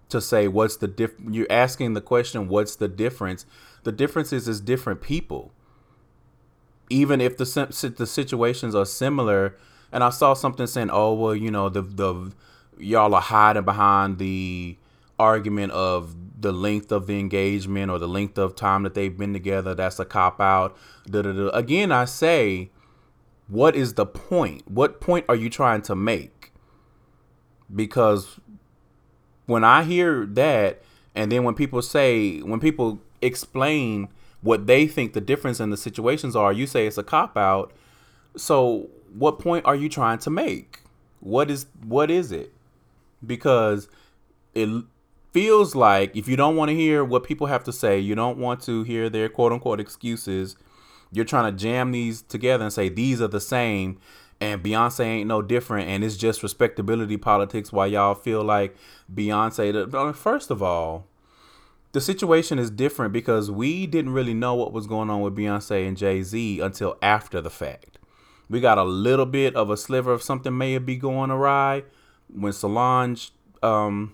to 0.07 0.21
say 0.21 0.47
what's 0.47 0.77
the 0.77 0.88
diff? 0.88 1.11
You're 1.29 1.51
asking 1.51 1.95
the 1.95 2.01
question, 2.01 2.47
what's 2.47 2.77
the 2.77 2.88
difference? 2.88 3.45
The 3.83 3.91
difference 3.91 4.31
is 4.31 4.47
is 4.47 4.61
different 4.61 5.01
people. 5.01 5.51
Even 6.89 7.22
if 7.22 7.38
the 7.38 7.93
the 7.98 8.08
situations 8.08 8.75
are 8.75 8.86
similar, 8.86 9.55
and 9.91 10.03
I 10.03 10.10
saw 10.10 10.34
something 10.34 10.67
saying, 10.67 10.89
oh 10.91 11.13
well, 11.13 11.36
you 11.36 11.51
know 11.51 11.69
the 11.69 11.81
the 11.81 12.31
y'all 12.77 13.13
are 13.13 13.22
hiding 13.22 13.63
behind 13.63 14.17
the 14.17 14.77
argument 15.19 15.72
of 15.74 16.15
the 16.41 16.51
length 16.53 16.91
of 16.91 17.08
the 17.08 17.19
engagement 17.19 17.91
or 17.91 18.00
the 18.00 18.08
length 18.08 18.38
of 18.38 18.55
time 18.55 18.84
that 18.84 18.93
they've 18.93 19.17
been 19.17 19.34
together. 19.34 19.75
That's 19.75 20.00
a 20.00 20.05
cop 20.05 20.39
out. 20.39 20.77
Again, 21.13 21.91
I 21.91 22.05
say, 22.05 22.69
what 23.48 23.75
is 23.75 23.96
the 23.96 24.05
point? 24.05 24.69
What 24.69 25.01
point 25.01 25.25
are 25.27 25.36
you 25.36 25.50
trying 25.50 25.81
to 25.84 25.96
make? 25.96 26.53
Because 27.74 28.39
when 29.46 29.63
I 29.63 29.84
hear 29.84 30.25
that, 30.25 30.81
and 31.13 31.31
then 31.31 31.43
when 31.43 31.55
people 31.55 31.81
say, 31.81 32.39
when 32.39 32.60
people 32.62 33.01
explain 33.22 34.08
what 34.41 34.67
they 34.67 34.88
think 34.88 35.13
the 35.13 35.22
difference 35.22 35.60
in 35.60 35.69
the 35.69 35.77
situations 35.77 36.36
are, 36.36 36.53
you 36.53 36.67
say 36.67 36.88
it's 36.88 36.98
a 36.98 37.03
cop 37.03 37.38
out. 37.38 37.74
So, 38.38 38.89
what 39.13 39.39
point 39.39 39.65
are 39.65 39.75
you 39.75 39.89
trying 39.89 40.19
to 40.19 40.29
make? 40.29 40.81
What 41.19 41.50
is 41.51 41.65
what 41.84 42.10
is 42.10 42.31
it? 42.31 42.53
Because 43.25 43.89
it 44.53 44.84
feels 45.31 45.75
like 45.75 46.15
if 46.15 46.27
you 46.27 46.36
don't 46.36 46.55
want 46.55 46.69
to 46.69 46.75
hear 46.75 47.03
what 47.03 47.24
people 47.24 47.48
have 47.48 47.63
to 47.65 47.74
say, 47.74 48.00
you 48.00 48.15
don't 48.15 48.38
want 48.38 48.62
to 48.63 48.84
hear 48.84 49.10
their 49.10 49.29
quote 49.29 49.51
unquote 49.51 49.79
excuses, 49.79 50.55
you're 51.12 51.25
trying 51.25 51.51
to 51.51 51.58
jam 51.58 51.91
these 51.91 52.22
together 52.22 52.63
and 52.63 52.74
say 52.74 52.89
these 52.89 53.22
are 53.22 53.27
the 53.27 53.41
same 53.41 54.00
and 54.41 54.63
Beyonce 54.63 55.03
ain't 55.03 55.27
no 55.27 55.41
different 55.41 55.89
and 55.89 56.03
it's 56.03 56.15
just 56.15 56.43
respectability 56.43 57.17
politics 57.17 57.74
while 57.74 57.88
y'all 57.88 58.15
feel 58.15 58.43
like 58.43 58.75
Beyonce 59.13 60.15
first 60.15 60.50
of 60.50 60.63
all, 60.63 61.08
the 61.91 62.01
situation 62.01 62.60
is 62.60 62.69
different 62.69 63.13
because 63.13 63.50
we 63.50 63.88
didn't 63.88 64.13
really 64.13 64.34
know 64.34 64.53
what 64.55 64.74
was 64.74 64.88
going 64.88 65.10
on 65.10 65.22
with 65.22 65.36
Beyonce 65.36 65.88
and 65.88 65.98
Jay-Z 65.98 66.60
until 66.60 66.98
after 67.01 67.41
the 67.41 67.50
fact. 67.50 67.98
We 68.50 68.60
got 68.60 68.77
a 68.77 68.84
little 68.84 69.25
bit 69.25 69.55
of 69.55 69.69
a 69.69 69.77
sliver 69.77 70.12
of 70.12 70.24
something 70.24 70.58
may 70.58 70.74
have 70.74 70.86
be 70.86 70.96
going 70.96 71.31
awry 71.31 71.84
when 72.34 72.53
Solange 72.53 73.31
um, 73.62 74.13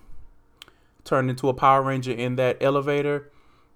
turned 1.04 1.30
into 1.30 1.48
a 1.48 1.54
Power 1.54 1.82
Ranger 1.82 2.12
in 2.12 2.36
that 2.36 2.58
elevator, 2.60 3.30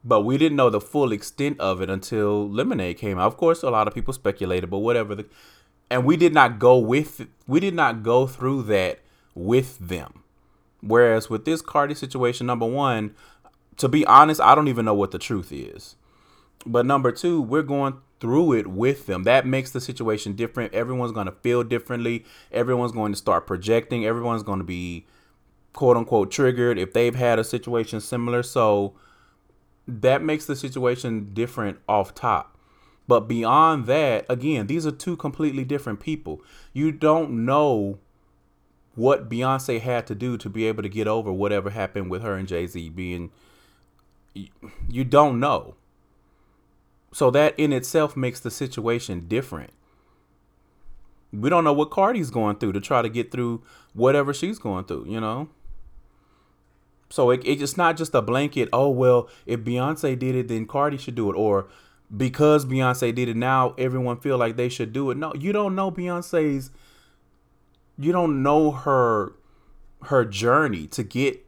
but 0.04 0.22
we 0.22 0.38
didn't 0.38 0.56
know 0.56 0.70
the 0.70 0.80
full 0.80 1.12
extent 1.12 1.58
of 1.60 1.80
it 1.80 1.90
until 1.90 2.48
Lemonade 2.48 2.98
came 2.98 3.18
out. 3.18 3.26
Of 3.26 3.36
course, 3.36 3.62
a 3.62 3.70
lot 3.70 3.86
of 3.86 3.94
people 3.94 4.12
speculated, 4.12 4.68
but 4.68 4.78
whatever. 4.78 5.14
The, 5.14 5.26
and 5.90 6.04
we 6.04 6.16
did 6.16 6.32
not 6.32 6.58
go 6.58 6.78
with 6.78 7.26
we 7.46 7.60
did 7.60 7.74
not 7.74 8.02
go 8.02 8.26
through 8.26 8.62
that 8.64 9.00
with 9.34 9.78
them. 9.78 10.22
Whereas 10.82 11.28
with 11.28 11.44
this 11.44 11.60
Cardi 11.60 11.94
situation, 11.94 12.46
number 12.46 12.66
one, 12.66 13.14
to 13.80 13.88
be 13.88 14.04
honest, 14.06 14.40
I 14.40 14.54
don't 14.54 14.68
even 14.68 14.84
know 14.84 14.94
what 14.94 15.10
the 15.10 15.18
truth 15.18 15.50
is. 15.52 15.96
But 16.66 16.84
number 16.84 17.10
two, 17.12 17.40
we're 17.40 17.62
going 17.62 17.94
through 18.20 18.52
it 18.52 18.66
with 18.66 19.06
them. 19.06 19.24
That 19.24 19.46
makes 19.46 19.70
the 19.70 19.80
situation 19.80 20.34
different. 20.34 20.74
Everyone's 20.74 21.12
going 21.12 21.26
to 21.26 21.32
feel 21.32 21.64
differently. 21.64 22.26
Everyone's 22.52 22.92
going 22.92 23.12
to 23.12 23.18
start 23.18 23.46
projecting. 23.46 24.04
Everyone's 24.04 24.42
going 24.42 24.58
to 24.58 24.64
be 24.64 25.06
quote 25.72 25.96
unquote 25.96 26.30
triggered 26.30 26.78
if 26.78 26.92
they've 26.92 27.14
had 27.14 27.38
a 27.38 27.44
situation 27.44 28.00
similar. 28.00 28.42
So 28.42 28.94
that 29.88 30.22
makes 30.22 30.44
the 30.44 30.54
situation 30.54 31.30
different 31.32 31.78
off 31.88 32.14
top. 32.14 32.58
But 33.08 33.20
beyond 33.20 33.86
that, 33.86 34.26
again, 34.28 34.66
these 34.66 34.86
are 34.86 34.92
two 34.92 35.16
completely 35.16 35.64
different 35.64 36.00
people. 36.00 36.42
You 36.74 36.92
don't 36.92 37.46
know 37.46 37.98
what 38.94 39.30
Beyonce 39.30 39.80
had 39.80 40.06
to 40.08 40.14
do 40.14 40.36
to 40.36 40.50
be 40.50 40.66
able 40.66 40.82
to 40.82 40.88
get 40.90 41.08
over 41.08 41.32
whatever 41.32 41.70
happened 41.70 42.10
with 42.10 42.20
her 42.20 42.34
and 42.34 42.46
Jay 42.46 42.66
Z 42.66 42.90
being. 42.90 43.30
You 44.34 45.04
don't 45.04 45.40
know. 45.40 45.74
So 47.12 47.30
that 47.32 47.58
in 47.58 47.72
itself 47.72 48.16
makes 48.16 48.40
the 48.40 48.50
situation 48.50 49.26
different. 49.26 49.72
We 51.32 51.50
don't 51.50 51.64
know 51.64 51.72
what 51.72 51.90
Cardi's 51.90 52.30
going 52.30 52.56
through 52.56 52.72
to 52.72 52.80
try 52.80 53.02
to 53.02 53.08
get 53.08 53.30
through 53.30 53.62
whatever 53.92 54.32
she's 54.34 54.58
going 54.58 54.84
through, 54.84 55.06
you 55.08 55.20
know? 55.20 55.48
So 57.08 57.30
it, 57.30 57.40
it's 57.44 57.76
not 57.76 57.96
just 57.96 58.14
a 58.14 58.22
blanket, 58.22 58.68
oh, 58.72 58.88
well, 58.88 59.28
if 59.46 59.60
Beyonce 59.60 60.16
did 60.18 60.36
it, 60.36 60.48
then 60.48 60.66
Cardi 60.66 60.96
should 60.96 61.16
do 61.16 61.30
it. 61.30 61.34
Or 61.34 61.68
because 62.16 62.64
Beyonce 62.64 63.14
did 63.14 63.28
it, 63.28 63.36
now 63.36 63.74
everyone 63.78 64.18
feel 64.18 64.38
like 64.38 64.56
they 64.56 64.68
should 64.68 64.92
do 64.92 65.10
it. 65.10 65.16
No, 65.16 65.32
you 65.34 65.52
don't 65.52 65.74
know 65.74 65.90
Beyonce's, 65.90 66.70
you 67.98 68.12
don't 68.12 68.42
know 68.42 68.70
her, 68.70 69.34
her 70.02 70.24
journey 70.24 70.86
to 70.88 71.02
get 71.02 71.44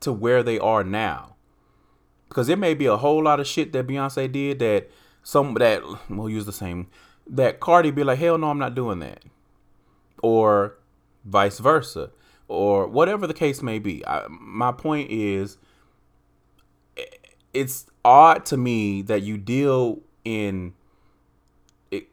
to 0.00 0.12
where 0.12 0.42
they 0.42 0.58
are 0.58 0.82
now. 0.82 1.33
Because 2.34 2.48
it 2.48 2.58
may 2.58 2.74
be 2.74 2.86
a 2.86 2.96
whole 2.96 3.22
lot 3.22 3.38
of 3.38 3.46
shit 3.46 3.72
that 3.74 3.86
Beyonce 3.86 4.30
did 4.30 4.58
that 4.58 4.90
some 5.22 5.54
that 5.54 5.82
we'll 6.10 6.28
use 6.28 6.46
the 6.46 6.52
same 6.52 6.88
that 7.28 7.60
Cardi 7.60 7.92
be 7.92 8.02
like, 8.02 8.18
hell 8.18 8.36
no, 8.36 8.50
I'm 8.50 8.58
not 8.58 8.74
doing 8.74 8.98
that, 8.98 9.22
or 10.20 10.76
vice 11.24 11.60
versa 11.60 12.10
or 12.48 12.88
whatever 12.88 13.28
the 13.28 13.34
case 13.34 13.62
may 13.62 13.78
be. 13.78 14.04
I, 14.04 14.26
my 14.28 14.72
point 14.72 15.12
is, 15.12 15.58
it's 17.52 17.86
odd 18.04 18.44
to 18.46 18.56
me 18.56 19.02
that 19.02 19.22
you 19.22 19.38
deal 19.38 20.00
in 20.24 20.74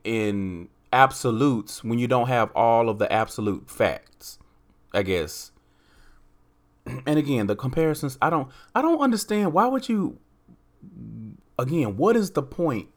in 0.03 0.69
absolutes 0.93 1.83
when 1.83 1.97
you 1.97 2.07
don't 2.07 2.27
have 2.27 2.51
all 2.55 2.89
of 2.89 2.99
the 2.99 3.11
absolute 3.11 3.71
facts. 3.71 4.37
I 4.93 5.01
guess. 5.01 5.51
And 7.05 7.19
again, 7.19 7.48
the 7.48 7.55
comparisons. 7.55 8.17
I 8.21 8.29
don't. 8.29 8.50
I 8.75 8.81
don't 8.81 9.00
understand. 9.00 9.53
Why 9.53 9.67
would 9.67 9.89
you? 9.89 10.19
Again, 11.60 11.98
what 11.98 12.15
is 12.15 12.31
the 12.31 12.43
point 12.43 12.89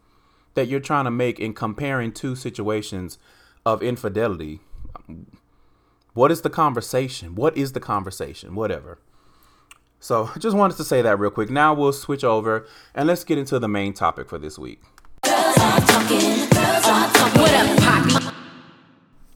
that 0.54 0.68
you're 0.68 0.80
trying 0.80 1.04
to 1.04 1.10
make 1.10 1.38
in 1.38 1.52
comparing 1.52 2.12
two 2.12 2.34
situations 2.34 3.18
of 3.66 3.82
infidelity? 3.82 4.60
What 6.14 6.30
is 6.30 6.42
the 6.42 6.50
conversation? 6.50 7.34
What 7.34 7.56
is 7.56 7.72
the 7.72 7.80
conversation? 7.80 8.54
Whatever. 8.54 8.98
So 9.98 10.30
I 10.34 10.38
just 10.38 10.56
wanted 10.56 10.76
to 10.76 10.84
say 10.84 11.02
that 11.02 11.18
real 11.18 11.30
quick. 11.30 11.50
Now 11.50 11.74
we'll 11.74 11.92
switch 11.92 12.24
over 12.24 12.66
and 12.94 13.06
let's 13.08 13.24
get 13.24 13.38
into 13.38 13.58
the 13.58 13.68
main 13.68 13.92
topic 13.94 14.28
for 14.28 14.38
this 14.38 14.58
week. 14.58 14.80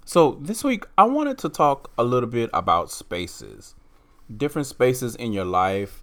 So 0.05 0.38
this 0.41 0.65
week 0.65 0.85
I 0.97 1.05
wanted 1.05 1.38
to 1.38 1.49
talk 1.49 1.91
a 1.99 2.05
little 2.05 2.29
bit 2.29 2.50
about 2.53 2.91
spaces, 2.91 3.75
different 4.35 4.66
spaces 4.66 5.14
in 5.16 5.32
your 5.32 5.44
life, 5.44 6.02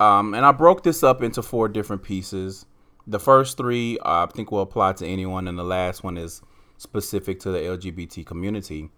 um, 0.00 0.34
and 0.34 0.44
I 0.44 0.52
broke 0.52 0.82
this 0.82 1.02
up 1.02 1.22
into 1.22 1.42
four 1.42 1.68
different 1.68 2.02
pieces. 2.02 2.66
The 3.06 3.18
first 3.18 3.56
three 3.56 3.98
uh, 3.98 4.26
I 4.26 4.28
think 4.32 4.52
will 4.52 4.62
apply 4.62 4.92
to 4.94 5.06
anyone, 5.06 5.48
and 5.48 5.58
the 5.58 5.64
last 5.64 6.04
one 6.04 6.16
is 6.16 6.42
specific 6.76 7.40
to 7.40 7.50
the 7.50 7.58
LGBT 7.58 8.24
community. 8.24 8.90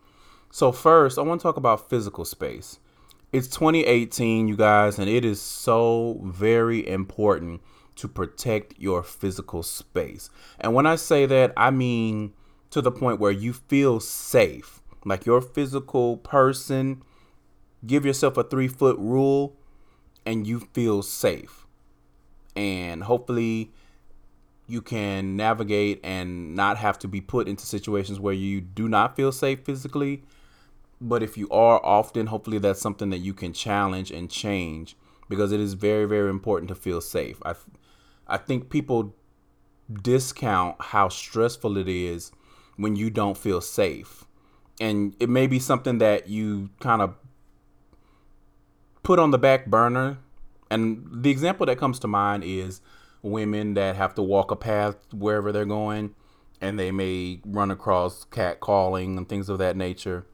So, 0.50 0.72
first, 0.72 1.18
I 1.18 1.22
want 1.22 1.40
to 1.40 1.42
talk 1.42 1.56
about 1.56 1.88
physical 1.88 2.24
space. 2.24 2.78
It's 3.32 3.46
2018, 3.46 4.48
you 4.48 4.56
guys, 4.56 4.98
and 4.98 5.08
it 5.08 5.24
is 5.24 5.40
so 5.40 6.20
very 6.24 6.86
important 6.86 7.60
to 7.96 8.08
protect 8.08 8.74
your 8.78 9.02
physical 9.02 9.62
space. 9.62 10.30
And 10.58 10.74
when 10.74 10.86
I 10.86 10.96
say 10.96 11.26
that, 11.26 11.52
I 11.56 11.70
mean 11.70 12.32
to 12.70 12.80
the 12.80 12.90
point 12.90 13.20
where 13.20 13.30
you 13.30 13.52
feel 13.52 14.00
safe, 14.00 14.82
like 15.04 15.26
your 15.26 15.40
physical 15.40 16.16
person. 16.16 17.02
Give 17.86 18.04
yourself 18.04 18.36
a 18.36 18.44
three 18.44 18.68
foot 18.68 18.98
rule 18.98 19.56
and 20.26 20.46
you 20.46 20.60
feel 20.60 21.02
safe. 21.02 21.66
And 22.54 23.04
hopefully, 23.04 23.72
you 24.66 24.82
can 24.82 25.36
navigate 25.36 26.00
and 26.04 26.54
not 26.54 26.76
have 26.76 26.98
to 27.00 27.08
be 27.08 27.20
put 27.20 27.48
into 27.48 27.64
situations 27.64 28.20
where 28.20 28.34
you 28.34 28.60
do 28.60 28.88
not 28.88 29.16
feel 29.16 29.32
safe 29.32 29.60
physically 29.64 30.22
but 31.00 31.22
if 31.22 31.38
you 31.38 31.48
are 31.50 31.80
often, 31.84 32.26
hopefully 32.26 32.58
that's 32.58 32.80
something 32.80 33.10
that 33.10 33.18
you 33.18 33.32
can 33.32 33.52
challenge 33.52 34.10
and 34.10 34.30
change 34.30 34.96
because 35.28 35.50
it 35.50 35.60
is 35.60 35.74
very, 35.74 36.04
very 36.04 36.28
important 36.28 36.68
to 36.68 36.74
feel 36.74 37.00
safe. 37.00 37.40
I, 37.44 37.54
I 38.26 38.36
think 38.36 38.68
people 38.68 39.14
discount 39.90 40.76
how 40.78 41.08
stressful 41.08 41.78
it 41.78 41.88
is 41.88 42.32
when 42.76 42.96
you 42.96 43.08
don't 43.08 43.38
feel 43.38 43.60
safe. 43.60 44.24
And 44.78 45.16
it 45.20 45.28
may 45.28 45.46
be 45.46 45.58
something 45.58 45.98
that 45.98 46.28
you 46.28 46.70
kind 46.80 47.00
of 47.00 47.14
put 49.02 49.18
on 49.18 49.30
the 49.30 49.38
back 49.38 49.66
burner. 49.66 50.18
And 50.70 51.06
the 51.10 51.30
example 51.30 51.66
that 51.66 51.78
comes 51.78 51.98
to 52.00 52.08
mind 52.08 52.44
is 52.44 52.80
women 53.22 53.74
that 53.74 53.96
have 53.96 54.14
to 54.14 54.22
walk 54.22 54.50
a 54.50 54.56
path 54.56 54.96
wherever 55.12 55.52
they're 55.52 55.64
going 55.64 56.14
and 56.60 56.78
they 56.78 56.90
may 56.90 57.40
run 57.44 57.70
across 57.70 58.24
cat 58.24 58.60
calling 58.60 59.16
and 59.16 59.28
things 59.28 59.48
of 59.48 59.58
that 59.58 59.76
nature. 59.76 60.26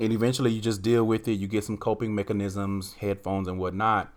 And 0.00 0.12
eventually 0.12 0.50
you 0.52 0.60
just 0.60 0.82
deal 0.82 1.04
with 1.04 1.26
it. 1.28 1.34
You 1.34 1.46
get 1.46 1.64
some 1.64 1.76
coping 1.76 2.14
mechanisms, 2.14 2.94
headphones 2.94 3.48
and 3.48 3.58
whatnot. 3.58 4.12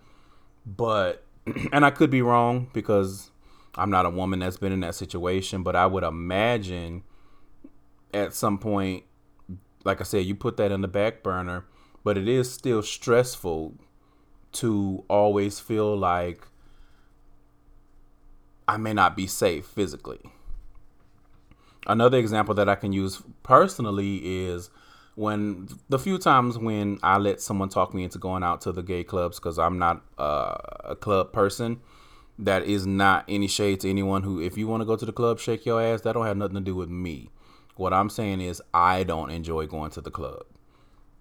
But, 0.65 1.23
and 1.71 1.85
I 1.85 1.91
could 1.91 2.09
be 2.09 2.21
wrong 2.21 2.69
because 2.73 3.31
I'm 3.75 3.89
not 3.89 4.05
a 4.05 4.09
woman 4.09 4.39
that's 4.39 4.57
been 4.57 4.71
in 4.71 4.81
that 4.81 4.95
situation, 4.95 5.63
but 5.63 5.75
I 5.75 5.85
would 5.85 6.03
imagine 6.03 7.03
at 8.13 8.33
some 8.33 8.57
point, 8.57 9.03
like 9.83 10.01
I 10.01 10.03
said, 10.03 10.25
you 10.25 10.35
put 10.35 10.57
that 10.57 10.71
in 10.71 10.81
the 10.81 10.87
back 10.87 11.23
burner, 11.23 11.65
but 12.03 12.17
it 12.17 12.27
is 12.27 12.51
still 12.51 12.81
stressful 12.81 13.73
to 14.55 15.03
always 15.09 15.59
feel 15.59 15.95
like 15.97 16.47
I 18.67 18.77
may 18.77 18.93
not 18.93 19.15
be 19.15 19.27
safe 19.27 19.65
physically. 19.65 20.19
Another 21.87 22.17
example 22.17 22.55
that 22.55 22.67
I 22.67 22.75
can 22.75 22.93
use 22.93 23.21
personally 23.43 24.47
is 24.47 24.69
when 25.15 25.67
the 25.87 25.99
few 25.99 26.17
times 26.17 26.57
when 26.57 26.99
I 27.03 27.17
let 27.17 27.41
someone 27.41 27.69
talk 27.69 27.93
me 27.93 28.03
into 28.03 28.17
going 28.17 28.43
out 28.43 28.61
to 28.61 28.71
the 28.71 28.83
gay 28.83 29.03
clubs 29.03 29.39
because 29.39 29.59
I'm 29.59 29.77
not 29.77 30.03
uh, 30.17 30.55
a 30.83 30.95
club 30.95 31.31
person. 31.31 31.79
That 32.37 32.65
is 32.65 32.85
not 32.85 33.23
any 33.29 33.47
shade 33.47 33.79
to 33.81 33.89
anyone 33.89 34.23
who, 34.23 34.41
if 34.41 34.57
you 34.57 34.67
want 34.67 34.81
to 34.81 34.85
go 34.85 34.97
to 34.97 35.05
the 35.05 35.13
club, 35.13 35.39
shake 35.39 35.65
your 35.65 35.81
ass. 35.81 36.01
That 36.01 36.13
don't 36.13 36.25
have 36.25 36.35
nothing 36.35 36.55
to 36.55 36.61
do 36.61 36.75
with 36.75 36.89
me. 36.89 37.29
What 37.77 37.93
I'm 37.93 38.09
saying 38.09 38.41
is, 38.41 38.61
I 38.73 39.03
don't 39.03 39.29
enjoy 39.29 39.67
going 39.67 39.91
to 39.91 40.01
the 40.01 40.11
club. 40.11 40.43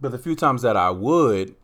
But 0.01 0.11
the 0.11 0.19
few 0.19 0.35
times 0.35 0.63
that 0.63 0.77
I 0.77 0.91
would, 0.91 1.55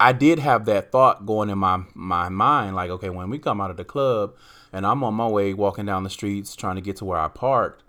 I 0.00 0.12
did 0.12 0.38
have 0.38 0.64
that 0.66 0.92
thought 0.92 1.26
going 1.26 1.50
in 1.50 1.58
my 1.58 1.82
my 1.94 2.28
mind, 2.28 2.76
like, 2.76 2.90
okay, 2.90 3.10
when 3.10 3.30
we 3.30 3.38
come 3.38 3.60
out 3.60 3.70
of 3.70 3.76
the 3.76 3.84
club 3.84 4.34
and 4.72 4.86
I'm 4.86 5.02
on 5.02 5.14
my 5.14 5.26
way 5.26 5.54
walking 5.54 5.86
down 5.86 6.04
the 6.04 6.10
streets 6.10 6.54
trying 6.54 6.76
to 6.76 6.82
get 6.82 6.96
to 6.96 7.04
where 7.04 7.18
I 7.18 7.28
parked, 7.28 7.82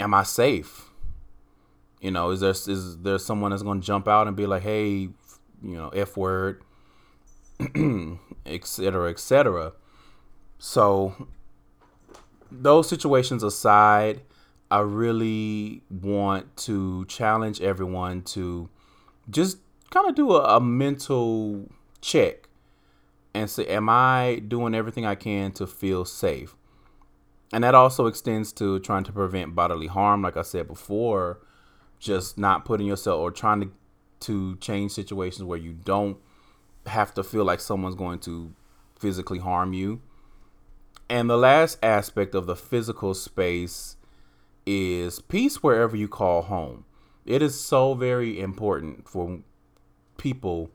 am 0.00 0.14
I 0.14 0.22
safe? 0.22 0.88
You 2.00 2.10
know, 2.10 2.30
is 2.30 2.40
there 2.40 2.50
is 2.50 2.98
there 2.98 3.18
someone 3.18 3.50
that's 3.50 3.62
to 3.62 3.80
jump 3.80 4.08
out 4.08 4.28
and 4.28 4.36
be 4.36 4.46
like, 4.46 4.62
"Hey, 4.62 4.90
you 4.90 5.76
know, 5.76 5.88
f 5.88 6.16
word," 6.16 6.62
etc., 8.46 9.10
etc. 9.10 9.72
So, 10.58 11.28
those 12.50 12.88
situations 12.88 13.42
aside, 13.42 14.22
I 14.70 14.80
really 14.80 15.82
want 15.90 16.56
to 16.58 17.04
challenge 17.06 17.60
everyone 17.60 18.22
to 18.22 18.68
just 19.28 19.58
kind 19.90 20.08
of 20.08 20.14
do 20.14 20.32
a, 20.32 20.56
a 20.56 20.60
mental 20.60 21.68
check 22.00 22.48
and 23.34 23.48
say, 23.48 23.66
Am 23.66 23.88
I 23.88 24.42
doing 24.46 24.74
everything 24.74 25.06
I 25.06 25.14
can 25.14 25.52
to 25.52 25.66
feel 25.66 26.04
safe? 26.04 26.54
And 27.52 27.64
that 27.64 27.74
also 27.74 28.06
extends 28.06 28.52
to 28.54 28.78
trying 28.80 29.04
to 29.04 29.12
prevent 29.12 29.54
bodily 29.54 29.86
harm, 29.86 30.22
like 30.22 30.36
I 30.36 30.42
said 30.42 30.66
before, 30.68 31.40
just 31.98 32.36
not 32.36 32.64
putting 32.64 32.86
yourself 32.86 33.20
or 33.20 33.30
trying 33.30 33.60
to 33.62 33.70
to 34.20 34.56
change 34.56 34.92
situations 34.92 35.44
where 35.44 35.58
you 35.58 35.72
don't 35.72 36.18
have 36.86 37.14
to 37.14 37.22
feel 37.22 37.44
like 37.44 37.60
someone's 37.60 37.94
going 37.94 38.18
to 38.20 38.52
physically 38.98 39.38
harm 39.38 39.72
you. 39.72 40.00
And 41.08 41.30
the 41.30 41.36
last 41.36 41.78
aspect 41.82 42.34
of 42.34 42.46
the 42.46 42.56
physical 42.56 43.14
space 43.14 43.96
is 44.66 45.20
peace 45.20 45.62
wherever 45.62 45.96
you 45.96 46.08
call 46.08 46.42
home. 46.42 46.84
It 47.24 47.42
is 47.42 47.58
so 47.58 47.94
very 47.94 48.40
important 48.40 49.08
for 49.08 49.40
people 50.18 50.70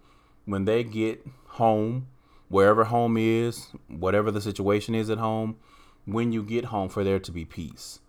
when 0.46 0.66
they 0.66 0.84
get 0.84 1.26
home, 1.46 2.08
wherever 2.50 2.86
home 2.86 3.18
is, 3.18 3.68
whatever 3.88 4.32
the 4.32 4.42
situation 4.42 4.96
is 4.96 5.10
at 5.10 5.20
home, 5.20 5.58
when 6.06 6.32
you 6.32 6.44
get 6.44 6.66
home 6.66 6.90
for 6.90 7.04
there 7.04 7.20
to 7.20 7.32
be 7.32 7.46
peace. 7.46 8.00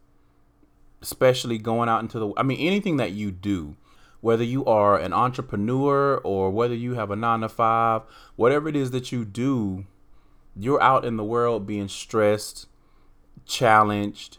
Especially 1.03 1.59
going 1.59 1.89
out 1.89 2.01
into 2.01 2.19
the 2.19 2.33
I 2.37 2.43
mean 2.43 2.67
anything 2.67 2.97
that 2.97 3.13
you 3.13 3.31
do, 3.31 3.77
whether 4.21 4.43
you 4.43 4.65
are 4.65 4.99
an 4.99 5.13
entrepreneur 5.13 6.17
or 6.19 6.51
whether 6.51 6.75
you 6.75 6.95
have 6.95 7.11
a 7.11 7.17
9 7.17 7.41
to 7.41 7.49
5, 7.49 8.03
whatever 8.37 8.69
it 8.69 8.77
is 8.77 8.91
that 8.93 9.13
you 9.13 9.25
do, 9.25 9.85
you're 10.57 10.83
out 10.83 11.05
in 11.05 11.17
the 11.17 11.25
world 11.25 11.67
being 11.67 11.89
stressed, 11.89 12.67
challenged, 13.45 14.39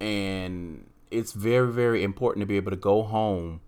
and 0.00 0.86
it's 1.10 1.32
very 1.32 1.72
very 1.72 2.02
important 2.02 2.42
to 2.42 2.46
be 2.46 2.56
able 2.56 2.70
to 2.70 2.76
go 2.76 3.02
home 3.02 3.60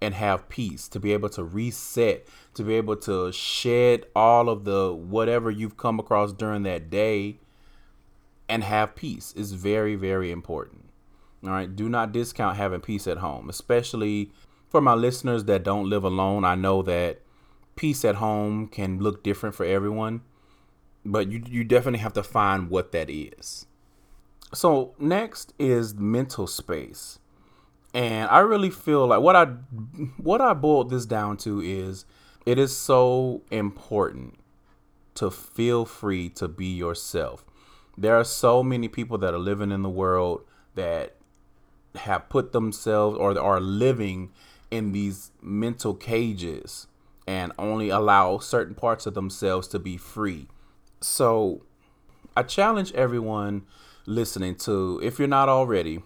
and 0.00 0.14
have 0.14 0.48
peace 0.48 0.88
to 0.88 1.00
be 1.00 1.12
able 1.12 1.28
to 1.28 1.42
reset 1.42 2.26
to 2.54 2.62
be 2.62 2.74
able 2.74 2.96
to 2.96 3.32
shed 3.32 4.06
all 4.14 4.48
of 4.48 4.64
the 4.64 4.92
whatever 4.92 5.50
you've 5.50 5.76
come 5.76 5.98
across 5.98 6.32
during 6.32 6.62
that 6.62 6.88
day 6.88 7.38
and 8.48 8.64
have 8.64 8.94
peace 8.94 9.32
is 9.32 9.52
very 9.52 9.94
very 9.94 10.30
important. 10.30 10.84
All 11.44 11.50
right? 11.50 11.74
Do 11.74 11.88
not 11.88 12.12
discount 12.12 12.56
having 12.56 12.80
peace 12.80 13.06
at 13.06 13.18
home 13.18 13.48
especially 13.48 14.30
for 14.68 14.80
my 14.80 14.94
listeners 14.94 15.44
that 15.44 15.64
don't 15.64 15.88
live 15.88 16.04
alone. 16.04 16.44
I 16.44 16.54
know 16.54 16.82
that 16.82 17.20
peace 17.74 18.04
at 18.04 18.16
home 18.16 18.68
can 18.68 19.00
look 19.00 19.22
different 19.22 19.54
for 19.54 19.64
everyone 19.64 20.22
but 21.04 21.30
you 21.30 21.42
you 21.46 21.64
definitely 21.64 22.00
have 22.00 22.12
to 22.14 22.22
find 22.22 22.70
what 22.70 22.92
that 22.92 23.10
is. 23.10 23.66
So 24.54 24.94
next 24.98 25.54
is 25.58 25.94
mental 25.94 26.46
space. 26.46 27.18
And 27.94 28.28
I 28.30 28.40
really 28.40 28.70
feel 28.70 29.06
like 29.06 29.20
what 29.20 29.34
I 29.36 29.46
what 30.16 30.40
I 30.40 30.52
boiled 30.52 30.90
this 30.90 31.06
down 31.06 31.36
to 31.38 31.60
is 31.60 32.04
it 32.44 32.58
is 32.58 32.76
so 32.76 33.42
important 33.50 34.38
to 35.14 35.30
feel 35.30 35.84
free 35.84 36.28
to 36.30 36.48
be 36.48 36.66
yourself. 36.66 37.44
There 37.96 38.16
are 38.16 38.24
so 38.24 38.62
many 38.62 38.88
people 38.88 39.18
that 39.18 39.34
are 39.34 39.38
living 39.38 39.72
in 39.72 39.82
the 39.82 39.88
world 39.88 40.42
that 40.74 41.16
have 41.96 42.28
put 42.28 42.52
themselves 42.52 43.18
or 43.18 43.38
are 43.38 43.60
living 43.60 44.30
in 44.70 44.92
these 44.92 45.32
mental 45.42 45.94
cages 45.94 46.86
and 47.26 47.52
only 47.58 47.88
allow 47.88 48.38
certain 48.38 48.74
parts 48.74 49.06
of 49.06 49.14
themselves 49.14 49.66
to 49.68 49.78
be 49.78 49.96
free. 49.96 50.46
So 51.00 51.62
I 52.36 52.42
challenge 52.42 52.92
everyone 52.92 53.66
listening 54.06 54.54
to. 54.56 55.00
If 55.02 55.18
you're 55.18 55.28
not 55.28 55.48
already, 55.48 56.02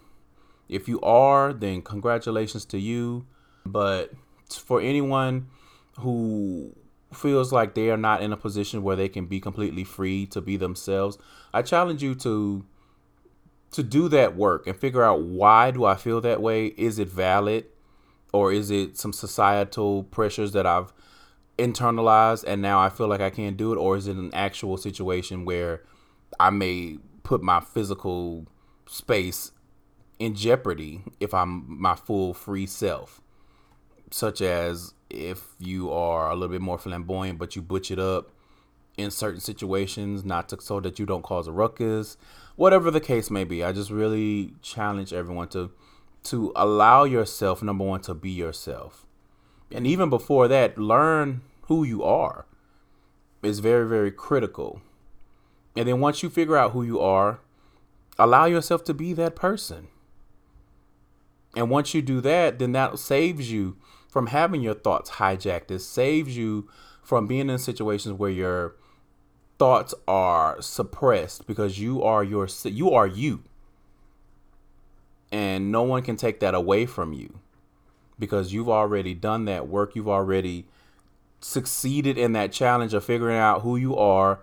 if 0.69 0.89
you 0.89 1.01
are, 1.01 1.53
then 1.53 1.83
congratulations 1.83 2.65
to 2.67 2.79
you. 2.79 3.27
But 3.65 4.13
for 4.51 4.81
anyone 4.81 5.49
who 5.99 6.75
feels 7.13 7.53
like 7.53 7.75
they 7.75 7.91
are 7.91 7.97
not 7.97 8.23
in 8.23 8.33
a 8.33 8.37
position 8.37 8.83
where 8.83 8.97
they 8.97 9.09
can 9.09 9.27
be 9.27 9.41
completely 9.41 9.85
free 9.85 10.27
to 10.27 10.41
be 10.41 10.57
themselves, 10.57 11.19
I 11.53 11.63
challenge 11.63 12.03
you 12.03 12.15
to 12.17 12.65
to 13.73 13.83
do 13.83 14.09
that 14.09 14.37
work 14.37 14.67
and 14.67 14.77
figure 14.77 15.03
out 15.03 15.23
why 15.23 15.71
do 15.71 15.85
I 15.87 15.95
feel 15.95 16.21
that 16.21 16.43
way? 16.43 16.67
Is 16.67 16.99
it 16.99 17.09
valid? 17.09 17.65
Or 18.33 18.53
is 18.53 18.71
it 18.71 18.99
some 18.99 19.13
societal 19.13 20.05
pressures 20.05 20.53
that 20.53 20.67
I've 20.67 20.93
internalized 21.59 22.45
and 22.47 22.61
now 22.61 22.81
I 22.81 22.91
feel 22.91 23.09
like 23.09 23.23
I 23.23 23.31
can't 23.31 23.57
do 23.57 23.73
it? 23.73 23.77
Or 23.77 23.97
is 23.97 24.07
it 24.07 24.17
an 24.17 24.31
actual 24.35 24.77
situation 24.77 25.45
where 25.47 25.83
I 26.39 26.51
may 26.51 26.99
put 27.23 27.43
my 27.43 27.61
physical 27.61 28.47
space 28.87 29.53
in 30.19 30.35
jeopardy 30.35 31.03
if 31.21 31.35
I'm 31.35 31.65
my 31.81 31.95
full 31.95 32.35
free 32.35 32.67
self. 32.67 33.21
Such 34.11 34.43
as 34.43 34.95
if 35.09 35.55
you 35.59 35.91
are 35.91 36.31
a 36.31 36.35
little 36.35 36.53
bit 36.53 36.61
more 36.61 36.79
flamboyant, 36.79 37.39
but 37.39 37.57
you 37.57 37.63
butch 37.63 37.91
it 37.91 37.99
up 37.99 38.31
in 38.97 39.11
certain 39.11 39.41
situations, 39.41 40.25
not 40.25 40.49
to 40.51 40.61
so 40.61 40.81
that 40.81 40.99
you 40.99 41.07
don't 41.07 41.23
cause 41.23 41.49
a 41.49 41.53
ruckus, 41.53 42.19
whatever 42.57 42.91
the 42.91 43.01
case 43.01 43.31
may 43.31 43.45
be. 43.45 43.65
I 43.65 43.73
just 43.73 43.91
really 43.91 44.53
challenge 44.61 45.13
everyone 45.13 45.49
to 45.49 45.71
to 46.25 46.53
allow 46.55 47.03
yourself, 47.05 47.63
number 47.63 47.85
one, 47.85 48.01
to 48.03 48.15
be 48.15 48.31
yourself. 48.31 49.07
And 49.73 49.87
even 49.87 50.09
before 50.09 50.47
that, 50.49 50.79
learn 50.79 51.41
who 51.63 51.83
you 51.83 52.05
are 52.05 52.47
is 53.43 53.59
very, 53.59 53.89
very 53.89 54.13
critical 54.13 54.81
and 55.77 55.89
then 55.89 56.01
once 56.01 56.23
you 56.23 56.29
figure 56.29 56.57
out 56.57 56.73
who 56.73 56.83
you 56.83 57.01
are, 57.01 57.41
allow 58.19 58.45
yourself 58.45 58.85
to 58.85 58.95
be 58.95 59.13
that 59.15 59.35
person. 59.35 59.89
And 61.55 61.71
once 61.71 61.95
you 61.95 62.03
do 62.03 62.21
that, 62.23 62.59
then 62.59 62.73
that 62.73 62.99
saves 62.99 63.53
you 63.53 63.77
from 64.09 64.29
having 64.29 64.63
your 64.63 64.75
thoughts 64.75 65.13
hijacked. 65.13 65.71
It 65.71 65.81
saves 65.81 66.37
you 66.37 66.69
from 67.03 67.27
being 67.27 67.51
in 67.51 67.59
situations 67.59 68.19
where 68.19 68.31
your 68.31 68.77
thoughts 69.59 69.95
are 70.09 70.61
suppressed 70.61 71.47
because 71.47 71.79
you 71.79 72.03
are 72.03 72.25
your 72.25 72.49
you 72.65 72.91
are 72.91 73.07
you. 73.07 73.43
And 75.31 75.73
no 75.73 75.83
one 75.83 76.03
can 76.03 76.17
take 76.17 76.41
that 76.41 76.55
away 76.55 76.85
from 76.85 77.13
you 77.13 77.39
because 78.19 78.53
you've 78.53 78.69
already 78.69 79.15
done 79.15 79.47
that 79.47 79.69
work. 79.69 79.97
You've 79.97 80.09
already 80.09 80.67
succeeded 81.41 82.19
in 82.19 82.33
that 82.33 82.53
challenge 82.53 82.95
of 82.95 83.05
figuring 83.05 83.37
out 83.37 83.63
who 83.63 83.77
you 83.77 83.97
are 83.97 84.41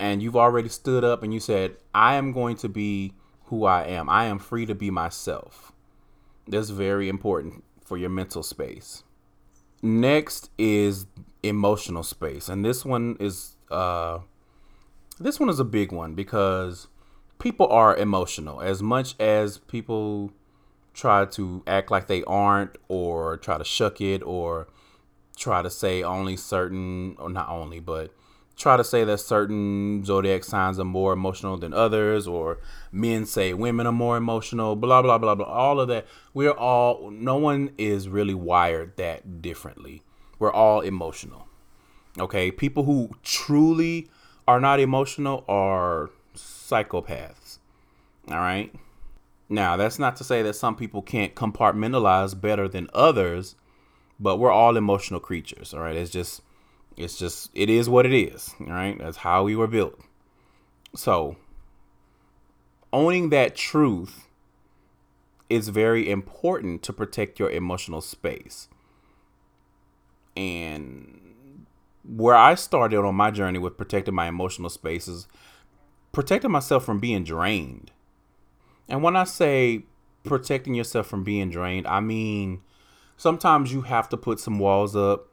and 0.00 0.22
you've 0.22 0.36
already 0.36 0.68
stood 0.68 1.04
up 1.04 1.22
and 1.22 1.32
you 1.32 1.40
said, 1.40 1.76
I 1.94 2.14
am 2.14 2.32
going 2.32 2.56
to 2.56 2.68
be 2.68 3.12
who 3.44 3.66
I 3.66 3.84
am. 3.84 4.08
I 4.08 4.24
am 4.24 4.38
free 4.38 4.64
to 4.64 4.74
be 4.74 4.90
myself. 4.90 5.72
That's 6.50 6.70
very 6.70 7.08
important 7.08 7.64
for 7.84 7.96
your 7.96 8.10
mental 8.10 8.42
space. 8.42 9.04
Next 9.82 10.50
is 10.58 11.06
emotional 11.42 12.02
space. 12.02 12.48
And 12.48 12.64
this 12.64 12.84
one 12.84 13.16
is 13.20 13.56
uh 13.70 14.18
This 15.18 15.38
one 15.38 15.48
is 15.48 15.60
a 15.60 15.64
big 15.64 15.92
one 15.92 16.14
because 16.14 16.88
people 17.38 17.66
are 17.68 17.96
emotional. 17.96 18.60
As 18.60 18.82
much 18.82 19.14
as 19.20 19.58
people 19.58 20.32
try 20.94 21.24
to 21.24 21.62
act 21.66 21.90
like 21.90 22.06
they 22.06 22.24
aren't, 22.24 22.76
or 22.88 23.36
try 23.36 23.58
to 23.58 23.64
shuck 23.64 24.00
it, 24.00 24.22
or 24.22 24.66
try 25.36 25.62
to 25.62 25.70
say 25.70 26.02
only 26.02 26.36
certain, 26.36 27.16
or 27.18 27.30
not 27.30 27.48
only, 27.48 27.80
but 27.80 28.12
try 28.56 28.76
to 28.76 28.84
say 28.84 29.04
that 29.04 29.18
certain 29.18 30.04
zodiac 30.04 30.44
signs 30.44 30.78
are 30.78 30.84
more 30.84 31.12
emotional 31.12 31.56
than 31.56 31.72
others, 31.72 32.26
or 32.26 32.58
men 32.92 33.24
say 33.24 33.54
women 33.54 33.86
are 33.86 33.92
more 33.92 34.16
emotional, 34.16 34.76
blah, 34.76 35.00
blah, 35.00 35.18
blah, 35.18 35.34
blah. 35.34 35.46
All 35.46 35.80
of 35.80 35.88
that. 35.88 36.06
We're 36.34 36.50
all, 36.52 37.10
no 37.10 37.36
one 37.36 37.70
is 37.78 38.08
really 38.08 38.34
wired 38.34 38.96
that 38.96 39.40
differently. 39.40 40.02
We're 40.38 40.52
all 40.52 40.80
emotional. 40.80 41.46
Okay. 42.18 42.50
People 42.50 42.84
who 42.84 43.10
truly 43.22 44.08
are 44.46 44.60
not 44.60 44.80
emotional 44.80 45.44
are 45.48 46.10
psychopaths. 46.34 47.58
All 48.28 48.36
right. 48.36 48.74
Now, 49.48 49.76
that's 49.76 49.98
not 49.98 50.16
to 50.16 50.24
say 50.24 50.42
that 50.42 50.54
some 50.54 50.76
people 50.76 51.02
can't 51.02 51.34
compartmentalize 51.34 52.40
better 52.40 52.68
than 52.68 52.88
others, 52.94 53.56
but 54.20 54.36
we're 54.36 54.52
all 54.52 54.76
emotional 54.76 55.18
creatures. 55.18 55.74
All 55.74 55.80
right. 55.80 55.96
It's 55.96 56.10
just, 56.10 56.42
it's 57.00 57.18
just, 57.18 57.50
it 57.54 57.70
is 57.70 57.88
what 57.88 58.06
it 58.06 58.12
is, 58.12 58.54
right? 58.60 58.98
That's 58.98 59.18
how 59.18 59.44
we 59.44 59.56
were 59.56 59.66
built. 59.66 59.98
So, 60.94 61.36
owning 62.92 63.30
that 63.30 63.56
truth 63.56 64.28
is 65.48 65.68
very 65.68 66.10
important 66.10 66.82
to 66.84 66.92
protect 66.92 67.38
your 67.38 67.50
emotional 67.50 68.00
space. 68.00 68.68
And 70.36 71.66
where 72.04 72.36
I 72.36 72.54
started 72.54 72.98
on 72.98 73.14
my 73.14 73.30
journey 73.30 73.58
with 73.58 73.76
protecting 73.76 74.14
my 74.14 74.26
emotional 74.26 74.70
spaces, 74.70 75.26
protecting 76.12 76.50
myself 76.50 76.84
from 76.84 76.98
being 76.98 77.24
drained. 77.24 77.92
And 78.88 79.02
when 79.02 79.16
I 79.16 79.24
say 79.24 79.84
protecting 80.24 80.74
yourself 80.74 81.06
from 81.06 81.24
being 81.24 81.50
drained, 81.50 81.86
I 81.86 82.00
mean 82.00 82.62
sometimes 83.16 83.72
you 83.72 83.82
have 83.82 84.08
to 84.10 84.16
put 84.16 84.40
some 84.40 84.58
walls 84.58 84.96
up 84.96 85.29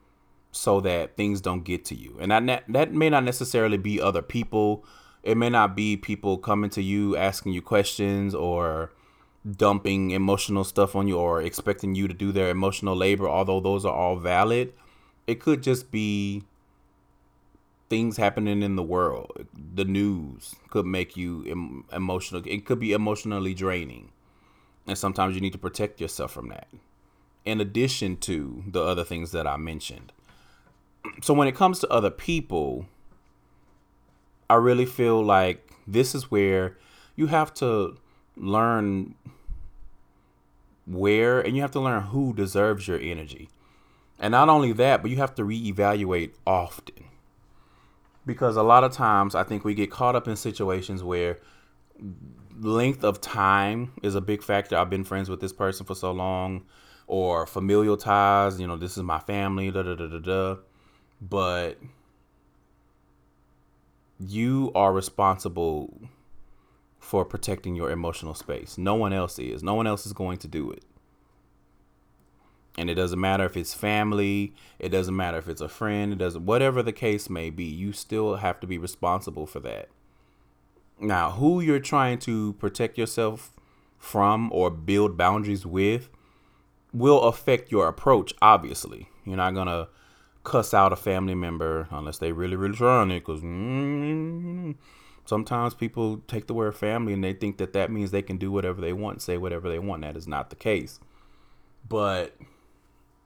so 0.58 0.80
that 0.80 1.16
things 1.16 1.40
don't 1.40 1.62
get 1.62 1.84
to 1.84 1.94
you. 1.94 2.16
And 2.20 2.32
that 2.32 2.64
that 2.68 2.92
may 2.92 3.08
not 3.08 3.22
necessarily 3.22 3.76
be 3.76 4.00
other 4.00 4.22
people. 4.22 4.84
It 5.22 5.36
may 5.36 5.50
not 5.50 5.76
be 5.76 5.96
people 5.96 6.36
coming 6.36 6.70
to 6.70 6.82
you 6.82 7.16
asking 7.16 7.52
you 7.52 7.62
questions 7.62 8.34
or 8.34 8.92
dumping 9.48 10.10
emotional 10.10 10.64
stuff 10.64 10.96
on 10.96 11.06
you 11.06 11.16
or 11.16 11.40
expecting 11.40 11.94
you 11.94 12.08
to 12.08 12.14
do 12.14 12.32
their 12.32 12.50
emotional 12.50 12.96
labor, 12.96 13.28
although 13.28 13.60
those 13.60 13.84
are 13.84 13.94
all 13.94 14.16
valid. 14.16 14.72
It 15.28 15.40
could 15.40 15.62
just 15.62 15.92
be 15.92 16.42
things 17.88 18.16
happening 18.16 18.62
in 18.62 18.74
the 18.74 18.82
world. 18.82 19.46
The 19.54 19.84
news 19.84 20.56
could 20.70 20.86
make 20.86 21.16
you 21.16 21.44
em- 21.48 21.84
emotional. 21.92 22.42
It 22.44 22.66
could 22.66 22.80
be 22.80 22.92
emotionally 22.92 23.54
draining. 23.54 24.10
And 24.88 24.98
sometimes 24.98 25.36
you 25.36 25.40
need 25.40 25.52
to 25.52 25.58
protect 25.58 26.00
yourself 26.00 26.32
from 26.32 26.48
that. 26.48 26.68
In 27.44 27.60
addition 27.60 28.16
to 28.18 28.64
the 28.66 28.82
other 28.82 29.04
things 29.04 29.30
that 29.32 29.46
I 29.46 29.56
mentioned. 29.56 30.12
So 31.22 31.34
when 31.34 31.48
it 31.48 31.54
comes 31.54 31.78
to 31.80 31.88
other 31.88 32.10
people, 32.10 32.86
I 34.48 34.54
really 34.54 34.86
feel 34.86 35.22
like 35.22 35.70
this 35.86 36.14
is 36.14 36.30
where 36.30 36.76
you 37.16 37.26
have 37.26 37.52
to 37.54 37.96
learn 38.36 39.14
where 40.86 41.40
and 41.40 41.54
you 41.56 41.62
have 41.62 41.72
to 41.72 41.80
learn 41.80 42.04
who 42.04 42.32
deserves 42.32 42.88
your 42.88 42.98
energy. 42.98 43.48
And 44.18 44.32
not 44.32 44.48
only 44.48 44.72
that, 44.72 45.02
but 45.02 45.10
you 45.10 45.16
have 45.18 45.34
to 45.36 45.42
reevaluate 45.42 46.32
often 46.46 47.04
because 48.28 48.56
a 48.56 48.62
lot 48.62 48.84
of 48.84 48.92
times 48.92 49.34
I 49.34 49.42
think 49.42 49.64
we 49.64 49.74
get 49.74 49.90
caught 49.90 50.14
up 50.14 50.28
in 50.28 50.36
situations 50.36 51.02
where 51.02 51.38
length 52.60 53.02
of 53.02 53.20
time 53.20 53.92
is 54.02 54.14
a 54.14 54.20
big 54.20 54.42
factor. 54.42 54.76
I've 54.76 54.90
been 54.90 55.04
friends 55.04 55.30
with 55.30 55.40
this 55.40 55.52
person 55.52 55.86
for 55.86 55.94
so 55.94 56.12
long, 56.12 56.66
or 57.06 57.46
familial 57.46 57.96
ties. 57.96 58.60
You 58.60 58.66
know, 58.66 58.76
this 58.76 58.96
is 58.96 59.02
my 59.02 59.18
family. 59.18 59.70
Da 59.70 59.82
da 59.82 59.94
da 59.94 60.06
da 60.06 60.18
da. 60.18 60.56
But 61.20 61.78
you 64.18 64.72
are 64.74 64.92
responsible 64.92 66.00
for 66.98 67.24
protecting 67.24 67.74
your 67.74 67.90
emotional 67.90 68.34
space. 68.34 68.76
No 68.76 68.94
one 68.94 69.12
else 69.12 69.38
is. 69.38 69.62
No 69.62 69.74
one 69.74 69.86
else 69.86 70.06
is 70.06 70.12
going 70.12 70.38
to 70.38 70.48
do 70.48 70.70
it. 70.70 70.84
And 72.76 72.88
it 72.88 72.94
doesn't 72.94 73.20
matter 73.20 73.44
if 73.44 73.56
it's 73.56 73.74
family, 73.74 74.54
it 74.78 74.90
doesn't 74.90 75.16
matter 75.16 75.38
if 75.38 75.48
it's 75.48 75.60
a 75.60 75.68
friend, 75.68 76.12
it 76.12 76.18
doesn't 76.18 76.46
whatever 76.46 76.80
the 76.80 76.92
case 76.92 77.28
may 77.28 77.50
be, 77.50 77.64
you 77.64 77.92
still 77.92 78.36
have 78.36 78.60
to 78.60 78.68
be 78.68 78.78
responsible 78.78 79.46
for 79.46 79.58
that. 79.60 79.88
Now, 81.00 81.32
who 81.32 81.60
you're 81.60 81.80
trying 81.80 82.18
to 82.20 82.52
protect 82.54 82.96
yourself 82.96 83.52
from 83.98 84.50
or 84.52 84.70
build 84.70 85.16
boundaries 85.16 85.66
with 85.66 86.08
will 86.92 87.22
affect 87.22 87.72
your 87.72 87.88
approach, 87.88 88.32
obviously. 88.40 89.08
You're 89.24 89.36
not 89.36 89.54
going 89.54 89.66
to 89.66 89.88
cuss 90.44 90.72
out 90.72 90.92
a 90.92 90.96
family 90.96 91.34
member 91.34 91.88
unless 91.90 92.18
they 92.18 92.32
really, 92.32 92.56
really 92.56 92.76
try 92.76 93.00
on 93.00 93.10
it 93.10 93.20
because 93.20 93.42
mm, 93.42 94.74
sometimes 95.24 95.74
people 95.74 96.22
take 96.26 96.46
the 96.46 96.54
word 96.54 96.74
family 96.74 97.12
and 97.12 97.22
they 97.22 97.32
think 97.32 97.58
that 97.58 97.72
that 97.74 97.90
means 97.90 98.10
they 98.10 98.22
can 98.22 98.38
do 98.38 98.50
whatever 98.50 98.80
they 98.80 98.92
want, 98.92 99.22
say 99.22 99.36
whatever 99.36 99.68
they 99.68 99.78
want. 99.78 100.02
That 100.02 100.16
is 100.16 100.26
not 100.26 100.50
the 100.50 100.56
case. 100.56 101.00
But 101.88 102.36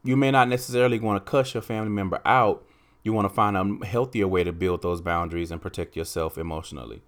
you 0.03 0.17
may 0.17 0.31
not 0.31 0.49
necessarily 0.49 0.99
want 0.99 1.25
to 1.25 1.31
cuss 1.31 1.55
your 1.55 1.63
family 1.63 1.91
member 1.91 2.21
out. 2.25 2.67
You 3.05 3.13
want 3.13 3.29
to 3.29 3.35
find 3.35 3.57
a 3.57 3.87
healthier 3.87 4.29
way 4.29 4.45
to 4.45 4.53
build 4.53 4.83
those 4.83 5.01
boundaries 5.01 5.51
and 5.51 5.61
protect 5.61 5.97
yourself 5.97 6.39
emotionally 6.39 7.03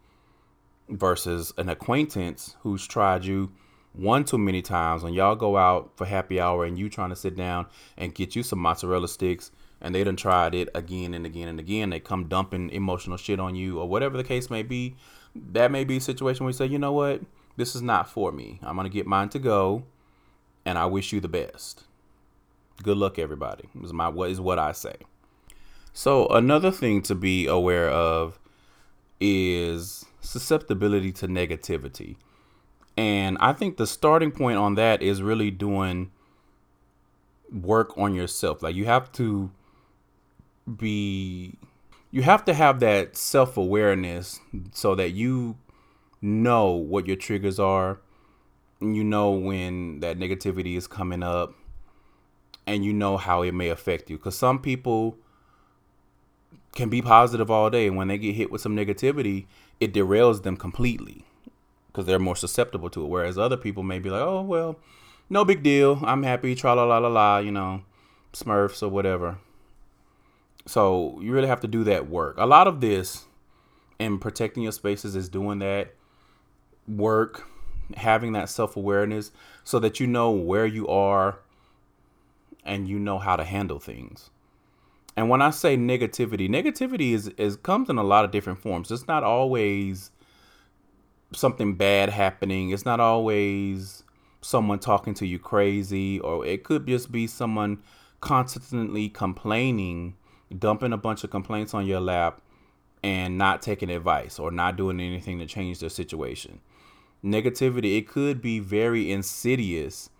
versus 0.88 1.52
an 1.56 1.68
acquaintance 1.68 2.56
who's 2.60 2.86
tried 2.86 3.24
you 3.24 3.50
one 3.92 4.24
too 4.24 4.38
many 4.38 4.60
times 4.60 5.02
when 5.02 5.14
y'all 5.14 5.36
go 5.36 5.56
out 5.56 5.92
for 5.96 6.04
happy 6.04 6.40
hour 6.40 6.64
and 6.64 6.78
you 6.78 6.88
trying 6.88 7.10
to 7.10 7.16
sit 7.16 7.36
down 7.36 7.66
and 7.96 8.14
get 8.14 8.34
you 8.34 8.42
some 8.42 8.58
mozzarella 8.58 9.08
sticks 9.08 9.52
and 9.84 9.94
they 9.94 10.02
done 10.02 10.16
tried 10.16 10.54
it 10.54 10.70
again 10.74 11.12
and 11.12 11.26
again 11.26 11.46
and 11.46 11.60
again. 11.60 11.90
They 11.90 12.00
come 12.00 12.24
dumping 12.24 12.70
emotional 12.70 13.18
shit 13.18 13.38
on 13.38 13.54
you 13.54 13.78
or 13.78 13.86
whatever 13.86 14.16
the 14.16 14.24
case 14.24 14.48
may 14.48 14.62
be. 14.62 14.96
That 15.36 15.70
may 15.70 15.84
be 15.84 15.98
a 15.98 16.00
situation 16.00 16.44
where 16.44 16.48
you 16.50 16.56
say, 16.56 16.64
you 16.64 16.78
know 16.78 16.92
what? 16.92 17.20
This 17.58 17.76
is 17.76 17.82
not 17.82 18.08
for 18.08 18.32
me. 18.32 18.58
I'm 18.62 18.78
to 18.78 18.88
get 18.88 19.06
mine 19.06 19.28
to 19.28 19.38
go 19.38 19.84
and 20.64 20.78
I 20.78 20.86
wish 20.86 21.12
you 21.12 21.20
the 21.20 21.28
best. 21.28 21.84
Good 22.82 22.96
luck, 22.96 23.18
everybody. 23.18 23.68
Is 23.82 23.92
my 23.92 24.08
what 24.08 24.30
is 24.30 24.40
what 24.40 24.58
I 24.58 24.72
say. 24.72 24.96
So 25.92 26.28
another 26.28 26.70
thing 26.70 27.02
to 27.02 27.14
be 27.14 27.46
aware 27.46 27.90
of 27.90 28.38
is 29.20 30.06
susceptibility 30.22 31.12
to 31.12 31.28
negativity. 31.28 32.16
And 32.96 33.36
I 33.38 33.52
think 33.52 33.76
the 33.76 33.86
starting 33.86 34.32
point 34.32 34.56
on 34.56 34.76
that 34.76 35.02
is 35.02 35.20
really 35.20 35.50
doing 35.50 36.10
work 37.52 37.98
on 37.98 38.14
yourself. 38.14 38.62
Like 38.62 38.74
you 38.74 38.86
have 38.86 39.12
to 39.12 39.50
be 40.76 41.58
you 42.10 42.22
have 42.22 42.44
to 42.44 42.54
have 42.54 42.80
that 42.80 43.16
self-awareness 43.16 44.40
so 44.72 44.94
that 44.94 45.10
you 45.10 45.56
know 46.22 46.70
what 46.70 47.06
your 47.06 47.16
triggers 47.16 47.58
are. 47.58 48.00
You 48.80 49.02
know 49.02 49.30
when 49.30 50.00
that 50.00 50.18
negativity 50.18 50.76
is 50.76 50.86
coming 50.86 51.22
up 51.22 51.54
and 52.66 52.84
you 52.84 52.92
know 52.92 53.16
how 53.16 53.42
it 53.42 53.52
may 53.52 53.68
affect 53.68 54.10
you. 54.10 54.16
Because 54.16 54.36
some 54.36 54.58
people 54.60 55.18
can 56.74 56.88
be 56.88 57.02
positive 57.02 57.50
all 57.50 57.70
day, 57.70 57.86
and 57.86 57.96
when 57.96 58.08
they 58.08 58.18
get 58.18 58.34
hit 58.34 58.50
with 58.50 58.60
some 58.60 58.76
negativity, 58.76 59.46
it 59.80 59.92
derails 59.92 60.42
them 60.42 60.56
completely 60.56 61.24
because 61.88 62.06
they're 62.06 62.18
more 62.18 62.36
susceptible 62.36 62.90
to 62.90 63.04
it. 63.04 63.08
Whereas 63.08 63.38
other 63.38 63.56
people 63.56 63.82
may 63.82 63.98
be 63.98 64.10
like, 64.10 64.22
oh, 64.22 64.42
well, 64.42 64.78
no 65.30 65.44
big 65.44 65.62
deal. 65.62 66.00
I'm 66.04 66.22
happy, 66.22 66.54
tra 66.54 66.74
la 66.74 66.84
la 66.84 66.98
la 66.98 67.08
la, 67.08 67.38
you 67.38 67.52
know, 67.52 67.82
smurfs 68.32 68.82
or 68.82 68.88
whatever. 68.88 69.38
So 70.66 71.18
you 71.20 71.32
really 71.32 71.48
have 71.48 71.60
to 71.60 71.68
do 71.68 71.84
that 71.84 72.08
work. 72.08 72.36
A 72.38 72.46
lot 72.46 72.66
of 72.66 72.80
this 72.80 73.24
in 73.98 74.18
protecting 74.18 74.62
your 74.62 74.72
spaces 74.72 75.14
is 75.14 75.28
doing 75.28 75.58
that 75.58 75.94
work, 76.88 77.46
having 77.96 78.32
that 78.32 78.48
self 78.48 78.76
awareness 78.76 79.30
so 79.62 79.78
that 79.80 80.00
you 80.00 80.06
know 80.06 80.30
where 80.30 80.66
you 80.66 80.88
are 80.88 81.40
and 82.64 82.88
you 82.88 82.98
know 82.98 83.18
how 83.18 83.36
to 83.36 83.44
handle 83.44 83.78
things. 83.78 84.30
And 85.16 85.28
when 85.28 85.42
I 85.42 85.50
say 85.50 85.76
negativity, 85.76 86.48
negativity 86.48 87.12
is, 87.12 87.28
is 87.36 87.56
comes 87.56 87.88
in 87.88 87.98
a 87.98 88.02
lot 88.02 88.24
of 88.24 88.30
different 88.30 88.58
forms. 88.58 88.90
It's 88.90 89.06
not 89.06 89.22
always 89.22 90.10
something 91.32 91.74
bad 91.74 92.08
happening. 92.08 92.70
It's 92.70 92.84
not 92.84 93.00
always 93.00 94.02
someone 94.40 94.78
talking 94.78 95.14
to 95.14 95.26
you 95.26 95.38
crazy, 95.38 96.20
or 96.20 96.44
it 96.44 96.64
could 96.64 96.86
just 96.86 97.12
be 97.12 97.26
someone 97.26 97.82
constantly 98.20 99.08
complaining, 99.08 100.16
dumping 100.58 100.92
a 100.92 100.96
bunch 100.96 101.24
of 101.24 101.30
complaints 101.30 101.74
on 101.74 101.86
your 101.86 102.00
lap, 102.00 102.40
and 103.02 103.36
not 103.36 103.60
taking 103.60 103.90
advice 103.90 104.38
or 104.38 104.50
not 104.50 104.76
doing 104.76 105.00
anything 105.00 105.38
to 105.38 105.46
change 105.46 105.80
their 105.80 105.90
situation. 105.90 106.60
Negativity, 107.22 107.98
it 107.98 108.08
could 108.08 108.40
be 108.40 108.58
very 108.58 109.10
insidious 109.10 110.10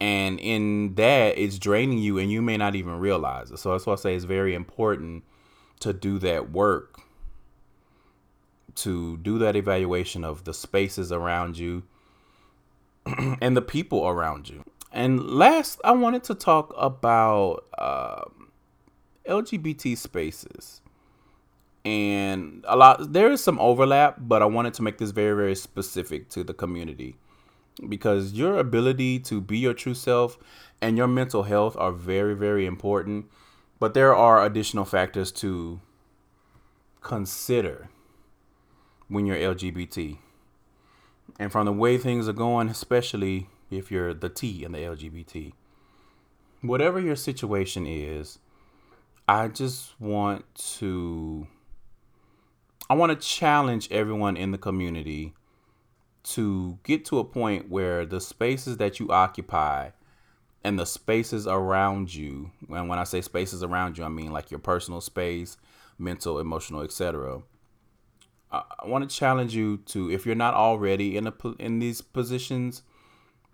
and 0.00 0.40
in 0.40 0.94
that 0.96 1.38
it's 1.38 1.58
draining 1.58 1.98
you 1.98 2.18
and 2.18 2.30
you 2.30 2.42
may 2.42 2.56
not 2.56 2.74
even 2.74 2.98
realize 2.98 3.52
it 3.52 3.58
so 3.58 3.70
that's 3.70 3.86
why 3.86 3.92
i 3.92 3.96
say 3.96 4.16
it's 4.16 4.24
very 4.24 4.52
important 4.52 5.22
to 5.78 5.92
do 5.92 6.18
that 6.18 6.50
work 6.50 7.02
to 8.74 9.16
do 9.18 9.38
that 9.38 9.56
evaluation 9.56 10.24
of 10.24 10.44
the 10.44 10.54
spaces 10.54 11.12
around 11.12 11.58
you 11.58 11.82
and 13.40 13.56
the 13.56 13.62
people 13.62 14.06
around 14.06 14.48
you. 14.48 14.64
And 14.92 15.22
last, 15.24 15.80
I 15.84 15.92
wanted 15.92 16.22
to 16.24 16.34
talk 16.34 16.74
about 16.76 17.64
uh, 17.78 18.24
LGBT 19.26 19.96
spaces. 19.96 20.80
And 21.84 22.64
a 22.68 22.76
lot, 22.76 23.12
there 23.12 23.32
is 23.32 23.42
some 23.42 23.58
overlap, 23.58 24.16
but 24.20 24.40
I 24.42 24.44
wanted 24.46 24.74
to 24.74 24.82
make 24.82 24.98
this 24.98 25.10
very, 25.10 25.34
very 25.34 25.54
specific 25.54 26.28
to 26.30 26.44
the 26.44 26.54
community 26.54 27.16
because 27.88 28.32
your 28.34 28.58
ability 28.58 29.18
to 29.20 29.40
be 29.40 29.58
your 29.58 29.74
true 29.74 29.94
self 29.94 30.38
and 30.80 30.96
your 30.96 31.08
mental 31.08 31.44
health 31.44 31.76
are 31.78 31.92
very, 31.92 32.34
very 32.34 32.66
important. 32.66 33.26
But 33.80 33.94
there 33.94 34.14
are 34.14 34.44
additional 34.44 34.84
factors 34.84 35.32
to 35.32 35.80
consider 37.00 37.88
when 39.08 39.26
you're 39.26 39.36
LGBT. 39.36 40.18
And 41.38 41.50
from 41.50 41.66
the 41.66 41.72
way 41.72 41.98
things 41.98 42.28
are 42.28 42.32
going, 42.32 42.68
especially 42.68 43.48
if 43.70 43.90
you're 43.90 44.14
the 44.14 44.28
T 44.28 44.64
in 44.64 44.72
the 44.72 44.78
LGBT, 44.78 45.52
whatever 46.60 47.00
your 47.00 47.16
situation 47.16 47.86
is, 47.86 48.38
I 49.28 49.48
just 49.48 49.98
want 50.00 50.44
to 50.78 51.46
I 52.90 52.94
want 52.94 53.18
to 53.18 53.26
challenge 53.26 53.88
everyone 53.90 54.36
in 54.36 54.50
the 54.50 54.58
community 54.58 55.34
to 56.24 56.78
get 56.84 57.04
to 57.06 57.18
a 57.18 57.24
point 57.24 57.70
where 57.70 58.04
the 58.04 58.20
spaces 58.20 58.76
that 58.76 59.00
you 59.00 59.08
occupy 59.08 59.90
and 60.64 60.78
the 60.78 60.86
spaces 60.86 61.46
around 61.46 62.14
you, 62.14 62.50
and 62.68 62.88
when 62.88 62.98
I 62.98 63.04
say 63.04 63.20
spaces 63.20 63.62
around 63.62 63.98
you, 63.98 64.04
I 64.04 64.08
mean 64.08 64.32
like 64.32 64.50
your 64.50 64.60
personal 64.60 65.00
space, 65.00 65.56
mental, 65.98 66.38
emotional, 66.38 66.82
etc. 66.82 67.42
I 68.50 68.64
want 68.84 69.08
to 69.08 69.16
challenge 69.16 69.54
you 69.54 69.78
to, 69.86 70.10
if 70.10 70.26
you're 70.26 70.34
not 70.34 70.54
already 70.54 71.16
in 71.16 71.26
a 71.26 71.32
in 71.58 71.78
these 71.78 72.02
positions, 72.02 72.82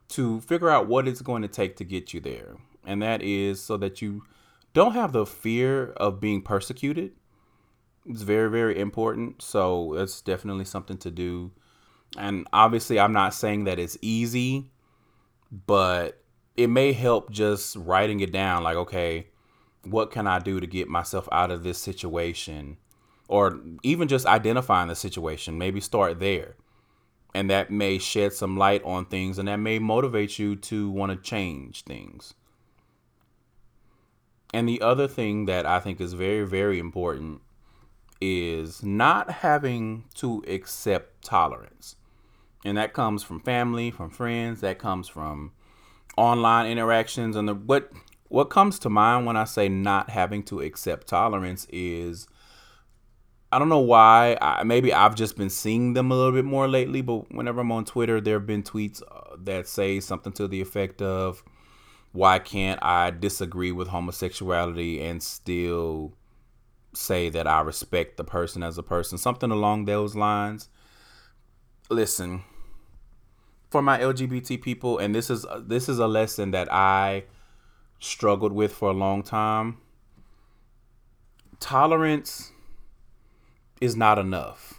to 0.08 0.40
figure 0.40 0.70
out 0.70 0.88
what 0.88 1.06
it's 1.06 1.22
going 1.22 1.42
to 1.42 1.48
take 1.48 1.76
to 1.76 1.84
get 1.84 2.12
you 2.12 2.20
there, 2.20 2.56
and 2.84 3.00
that 3.02 3.22
is 3.22 3.60
so 3.60 3.76
that 3.76 4.02
you 4.02 4.24
don't 4.74 4.92
have 4.92 5.12
the 5.12 5.26
fear 5.26 5.92
of 5.96 6.20
being 6.20 6.42
persecuted. 6.42 7.12
It's 8.06 8.22
very 8.22 8.50
very 8.50 8.78
important. 8.78 9.42
So 9.42 9.94
it's 9.94 10.20
definitely 10.20 10.64
something 10.64 10.98
to 10.98 11.10
do, 11.10 11.52
and 12.16 12.46
obviously 12.52 12.98
I'm 12.98 13.12
not 13.12 13.34
saying 13.34 13.64
that 13.64 13.78
it's 13.78 13.98
easy, 14.02 14.70
but 15.66 16.22
it 16.56 16.68
may 16.68 16.92
help 16.92 17.30
just 17.30 17.76
writing 17.76 18.20
it 18.20 18.32
down. 18.32 18.62
Like 18.62 18.76
okay 18.76 19.26
what 19.84 20.10
can 20.10 20.26
I 20.26 20.38
do 20.38 20.60
to 20.60 20.66
get 20.66 20.88
myself 20.88 21.28
out 21.32 21.50
of 21.50 21.62
this 21.62 21.78
situation? 21.78 22.78
Or 23.28 23.60
even 23.82 24.08
just 24.08 24.26
identifying 24.26 24.88
the 24.88 24.94
situation, 24.94 25.58
maybe 25.58 25.80
start 25.80 26.18
there. 26.18 26.56
And 27.34 27.50
that 27.50 27.70
may 27.70 27.98
shed 27.98 28.32
some 28.32 28.56
light 28.56 28.82
on 28.84 29.04
things 29.04 29.38
and 29.38 29.48
that 29.48 29.56
may 29.56 29.78
motivate 29.78 30.38
you 30.38 30.56
to 30.56 30.90
want 30.90 31.12
to 31.12 31.18
change 31.18 31.84
things. 31.84 32.34
And 34.54 34.68
the 34.68 34.80
other 34.80 35.06
thing 35.08 35.46
that 35.46 35.66
I 35.66 35.80
think 35.80 36.00
is 36.00 36.14
very, 36.14 36.46
very 36.46 36.78
important 36.78 37.42
is 38.20 38.82
not 38.82 39.30
having 39.30 40.04
to 40.14 40.42
accept 40.48 41.22
tolerance. 41.22 41.96
And 42.64 42.76
that 42.76 42.92
comes 42.92 43.22
from 43.22 43.40
family, 43.40 43.90
from 43.90 44.10
friends, 44.10 44.60
that 44.62 44.78
comes 44.78 45.08
from 45.08 45.52
online 46.16 46.66
interactions 46.66 47.36
and 47.36 47.48
the 47.48 47.54
what 47.54 47.92
what 48.26 48.50
comes 48.50 48.78
to 48.80 48.90
mind 48.90 49.24
when 49.24 49.36
I 49.36 49.44
say 49.44 49.68
not 49.68 50.10
having 50.10 50.42
to 50.44 50.60
accept 50.60 51.06
tolerance 51.06 51.66
is 51.70 52.26
I 53.50 53.58
don't 53.58 53.70
know 53.70 53.78
why. 53.78 54.36
I, 54.40 54.62
maybe 54.64 54.92
I've 54.92 55.14
just 55.14 55.36
been 55.36 55.48
seeing 55.48 55.94
them 55.94 56.10
a 56.10 56.14
little 56.14 56.32
bit 56.32 56.44
more 56.44 56.68
lately, 56.68 57.00
but 57.00 57.32
whenever 57.32 57.60
I'm 57.62 57.72
on 57.72 57.86
Twitter, 57.86 58.20
there 58.20 58.38
have 58.38 58.46
been 58.46 58.62
tweets 58.62 59.00
uh, 59.10 59.36
that 59.44 59.66
say 59.66 60.00
something 60.00 60.32
to 60.34 60.46
the 60.46 60.60
effect 60.60 61.00
of, 61.00 61.42
Why 62.12 62.38
can't 62.38 62.82
I 62.82 63.10
disagree 63.10 63.72
with 63.72 63.88
homosexuality 63.88 65.00
and 65.02 65.22
still 65.22 66.14
say 66.94 67.28
that 67.28 67.46
I 67.46 67.60
respect 67.60 68.16
the 68.16 68.24
person 68.24 68.62
as 68.62 68.78
a 68.78 68.82
person? 68.82 69.18
Something 69.18 69.50
along 69.50 69.84
those 69.84 70.14
lines. 70.14 70.68
Listen, 71.90 72.42
for 73.70 73.82
my 73.82 73.98
LGBT 73.98 74.60
people, 74.60 74.98
and 74.98 75.14
this 75.14 75.30
is 75.30 75.46
this 75.60 75.88
is 75.88 75.98
a 75.98 76.06
lesson 76.06 76.50
that 76.52 76.72
I 76.72 77.24
struggled 77.98 78.52
with 78.52 78.72
for 78.72 78.90
a 78.90 78.94
long 78.94 79.22
time. 79.22 79.78
Tolerance 81.60 82.52
is 83.80 83.96
not 83.96 84.18
enough. 84.18 84.74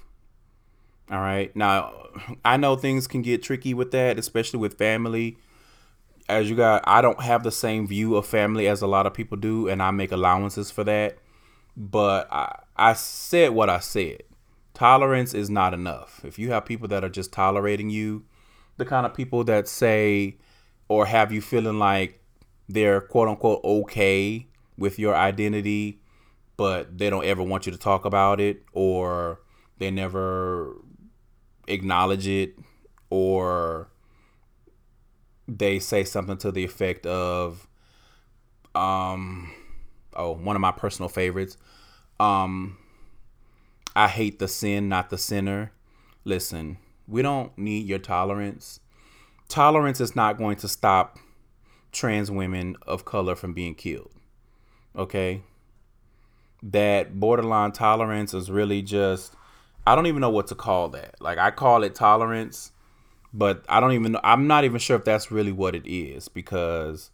All 1.11 1.19
right. 1.19 1.55
Now, 1.55 2.07
I 2.45 2.57
know 2.57 2.75
things 2.75 3.07
can 3.07 3.21
get 3.21 3.41
tricky 3.41 3.73
with 3.73 3.91
that, 3.91 4.19
especially 4.19 4.59
with 4.59 4.77
family. 4.77 5.37
As 6.29 6.49
you 6.49 6.55
got, 6.55 6.83
I 6.85 7.01
don't 7.01 7.21
have 7.21 7.43
the 7.43 7.51
same 7.51 7.87
view 7.87 8.15
of 8.15 8.25
family 8.25 8.67
as 8.67 8.81
a 8.81 8.87
lot 8.87 9.07
of 9.07 9.13
people 9.13 9.35
do, 9.35 9.67
and 9.67 9.81
I 9.81 9.89
make 9.89 10.11
allowances 10.11 10.69
for 10.69 10.83
that. 10.83 11.17
But 11.75 12.31
I, 12.31 12.59
I 12.75 12.93
said 12.93 13.51
what 13.51 13.69
I 13.69 13.79
said. 13.79 14.23
Tolerance 14.75 15.33
is 15.33 15.49
not 15.49 15.73
enough. 15.73 16.21
If 16.23 16.37
you 16.37 16.51
have 16.51 16.65
people 16.65 16.87
that 16.89 17.03
are 17.03 17.09
just 17.09 17.33
tolerating 17.33 17.89
you, 17.89 18.23
the 18.77 18.85
kind 18.85 19.05
of 19.05 19.13
people 19.13 19.43
that 19.45 19.67
say 19.67 20.37
or 20.87 21.05
have 21.05 21.31
you 21.31 21.41
feeling 21.41 21.79
like 21.79 22.21
they're 22.67 23.01
quote 23.01 23.27
unquote 23.27 23.63
okay 23.63 24.47
with 24.77 24.99
your 24.99 25.15
identity, 25.15 25.99
but 26.57 26.97
they 26.97 27.09
don't 27.09 27.25
ever 27.25 27.43
want 27.43 27.65
you 27.65 27.71
to 27.71 27.77
talk 27.77 28.05
about 28.05 28.39
it 28.39 28.63
or 28.71 29.41
they 29.79 29.91
never 29.91 30.75
acknowledge 31.67 32.27
it 32.27 32.55
or 33.09 33.88
they 35.57 35.79
say 35.79 36.03
something 36.03 36.37
to 36.37 36.51
the 36.51 36.63
effect 36.63 37.05
of 37.05 37.67
um 38.75 39.51
oh 40.15 40.31
one 40.31 40.55
of 40.55 40.61
my 40.61 40.71
personal 40.71 41.09
favorites 41.09 41.57
um 42.19 42.77
I 43.95 44.07
hate 44.07 44.39
the 44.39 44.47
sin 44.47 44.89
not 44.89 45.09
the 45.09 45.17
sinner 45.17 45.71
listen 46.23 46.77
we 47.07 47.21
don't 47.21 47.57
need 47.57 47.87
your 47.87 47.99
tolerance 47.99 48.79
tolerance 49.49 49.99
is 49.99 50.15
not 50.15 50.37
going 50.37 50.55
to 50.57 50.67
stop 50.67 51.17
trans 51.91 52.31
women 52.31 52.77
of 52.87 53.03
color 53.03 53.35
from 53.35 53.53
being 53.53 53.75
killed. 53.75 54.11
Okay? 54.95 55.41
That 56.61 57.19
borderline 57.19 57.71
tolerance 57.71 58.33
is 58.33 58.49
really 58.49 58.81
just 58.81 59.35
I 59.87 59.95
don't 59.95 60.05
even 60.05 60.21
know 60.21 60.29
what 60.29 60.47
to 60.47 60.55
call 60.55 60.89
that. 60.89 61.15
Like 61.19 61.37
I 61.37 61.51
call 61.51 61.83
it 61.83 61.95
tolerance, 61.95 62.71
but 63.33 63.65
I 63.69 63.79
don't 63.79 63.93
even 63.93 64.17
I'm 64.23 64.47
not 64.47 64.63
even 64.63 64.79
sure 64.79 64.97
if 64.97 65.05
that's 65.05 65.31
really 65.31 65.51
what 65.51 65.75
it 65.75 65.89
is 65.89 66.27
because 66.27 67.11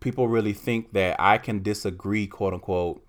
people 0.00 0.28
really 0.28 0.52
think 0.52 0.92
that 0.92 1.16
I 1.18 1.38
can 1.38 1.62
disagree 1.62 2.26
quote 2.26 2.54
unquote 2.54 3.04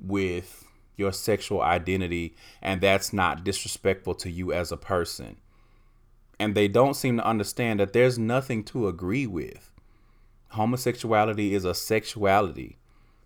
with 0.00 0.64
your 0.96 1.12
sexual 1.12 1.62
identity 1.62 2.34
and 2.60 2.80
that's 2.80 3.12
not 3.12 3.44
disrespectful 3.44 4.14
to 4.16 4.30
you 4.30 4.52
as 4.52 4.70
a 4.70 4.76
person. 4.76 5.36
And 6.38 6.54
they 6.54 6.68
don't 6.68 6.94
seem 6.94 7.18
to 7.18 7.26
understand 7.26 7.80
that 7.80 7.92
there's 7.92 8.18
nothing 8.18 8.64
to 8.64 8.88
agree 8.88 9.26
with 9.26 9.72
homosexuality 10.52 11.54
is 11.54 11.64
a 11.64 11.74
sexuality, 11.74 12.78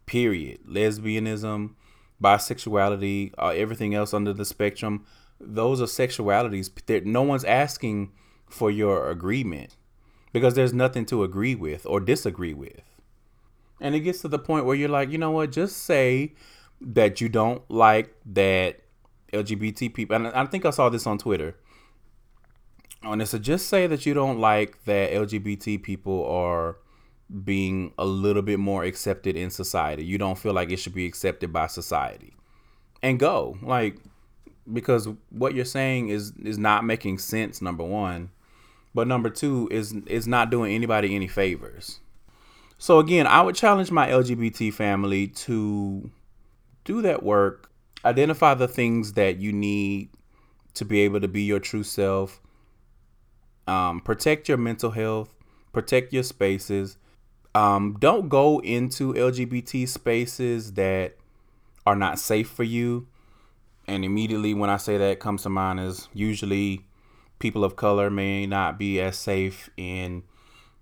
period. 0.06 0.60
Lesbianism, 0.68 1.74
bisexuality, 2.22 3.32
uh, 3.38 3.48
everything 3.48 3.94
else 3.94 4.14
under 4.14 4.32
the 4.32 4.44
spectrum, 4.44 5.04
those 5.40 5.80
are 5.80 5.86
sexualities. 5.86 6.70
That 6.86 7.06
no 7.06 7.22
one's 7.22 7.44
asking 7.44 8.12
for 8.48 8.70
your 8.70 9.10
agreement 9.10 9.76
because 10.32 10.54
there's 10.54 10.72
nothing 10.72 11.06
to 11.06 11.22
agree 11.22 11.54
with 11.54 11.86
or 11.86 12.00
disagree 12.00 12.54
with. 12.54 12.82
And 13.80 13.94
it 13.94 14.00
gets 14.00 14.20
to 14.22 14.28
the 14.28 14.38
point 14.38 14.64
where 14.64 14.74
you're 14.74 14.88
like, 14.88 15.10
you 15.10 15.18
know 15.18 15.30
what? 15.30 15.52
Just 15.52 15.78
say 15.78 16.34
that 16.80 17.20
you 17.20 17.28
don't 17.28 17.62
like 17.70 18.14
that 18.26 18.80
LGBT 19.32 19.92
people. 19.92 20.16
And 20.16 20.28
I 20.28 20.46
think 20.46 20.64
I 20.64 20.70
saw 20.70 20.88
this 20.88 21.06
on 21.06 21.18
Twitter. 21.18 21.56
Oh, 23.04 23.12
and 23.12 23.22
it 23.22 23.26
said, 23.26 23.42
just 23.42 23.68
say 23.68 23.86
that 23.86 24.06
you 24.06 24.14
don't 24.14 24.38
like 24.38 24.84
that 24.84 25.12
LGBT 25.12 25.82
people 25.82 26.26
are 26.26 26.78
being 27.44 27.92
a 27.98 28.04
little 28.04 28.42
bit 28.42 28.58
more 28.58 28.84
accepted 28.84 29.36
in 29.36 29.50
society. 29.50 30.04
You 30.04 30.18
don't 30.18 30.38
feel 30.38 30.52
like 30.52 30.70
it 30.70 30.78
should 30.78 30.94
be 30.94 31.06
accepted 31.06 31.52
by 31.52 31.66
society. 31.66 32.34
And 33.02 33.18
go. 33.18 33.58
Like 33.62 33.98
because 34.72 35.08
what 35.30 35.54
you're 35.54 35.64
saying 35.64 36.08
is 36.08 36.32
is 36.42 36.58
not 36.58 36.84
making 36.84 37.18
sense 37.18 37.60
number 37.62 37.84
1. 37.84 38.30
But 38.94 39.08
number 39.08 39.30
2 39.30 39.68
is 39.70 39.94
is 40.06 40.26
not 40.26 40.50
doing 40.50 40.74
anybody 40.74 41.14
any 41.14 41.28
favors. 41.28 42.00
So 42.78 42.98
again, 42.98 43.26
I 43.26 43.42
would 43.42 43.54
challenge 43.54 43.90
my 43.90 44.08
LGBT 44.08 44.72
family 44.72 45.28
to 45.28 46.10
do 46.84 47.02
that 47.02 47.22
work, 47.22 47.70
identify 48.04 48.54
the 48.54 48.68
things 48.68 49.14
that 49.14 49.38
you 49.38 49.52
need 49.52 50.10
to 50.74 50.84
be 50.84 51.00
able 51.00 51.20
to 51.20 51.28
be 51.28 51.42
your 51.42 51.58
true 51.60 51.82
self. 51.82 52.40
Um, 53.66 54.00
protect 54.00 54.48
your 54.48 54.58
mental 54.58 54.92
health, 54.92 55.34
protect 55.72 56.12
your 56.12 56.22
spaces, 56.22 56.98
um, 57.56 57.96
don't 57.98 58.28
go 58.28 58.60
into 58.60 59.14
LGBT 59.14 59.88
spaces 59.88 60.74
that 60.74 61.16
are 61.86 61.96
not 61.96 62.18
safe 62.18 62.50
for 62.50 62.64
you. 62.64 63.08
And 63.88 64.04
immediately 64.04 64.54
when 64.54 64.70
I 64.70 64.76
say 64.78 64.98
that 64.98 65.20
comes 65.20 65.42
to 65.42 65.48
mind 65.48 65.80
is 65.80 66.08
usually 66.12 66.86
people 67.38 67.64
of 67.64 67.76
color 67.76 68.10
may 68.10 68.46
not 68.46 68.78
be 68.78 69.00
as 69.00 69.16
safe 69.16 69.70
in 69.76 70.24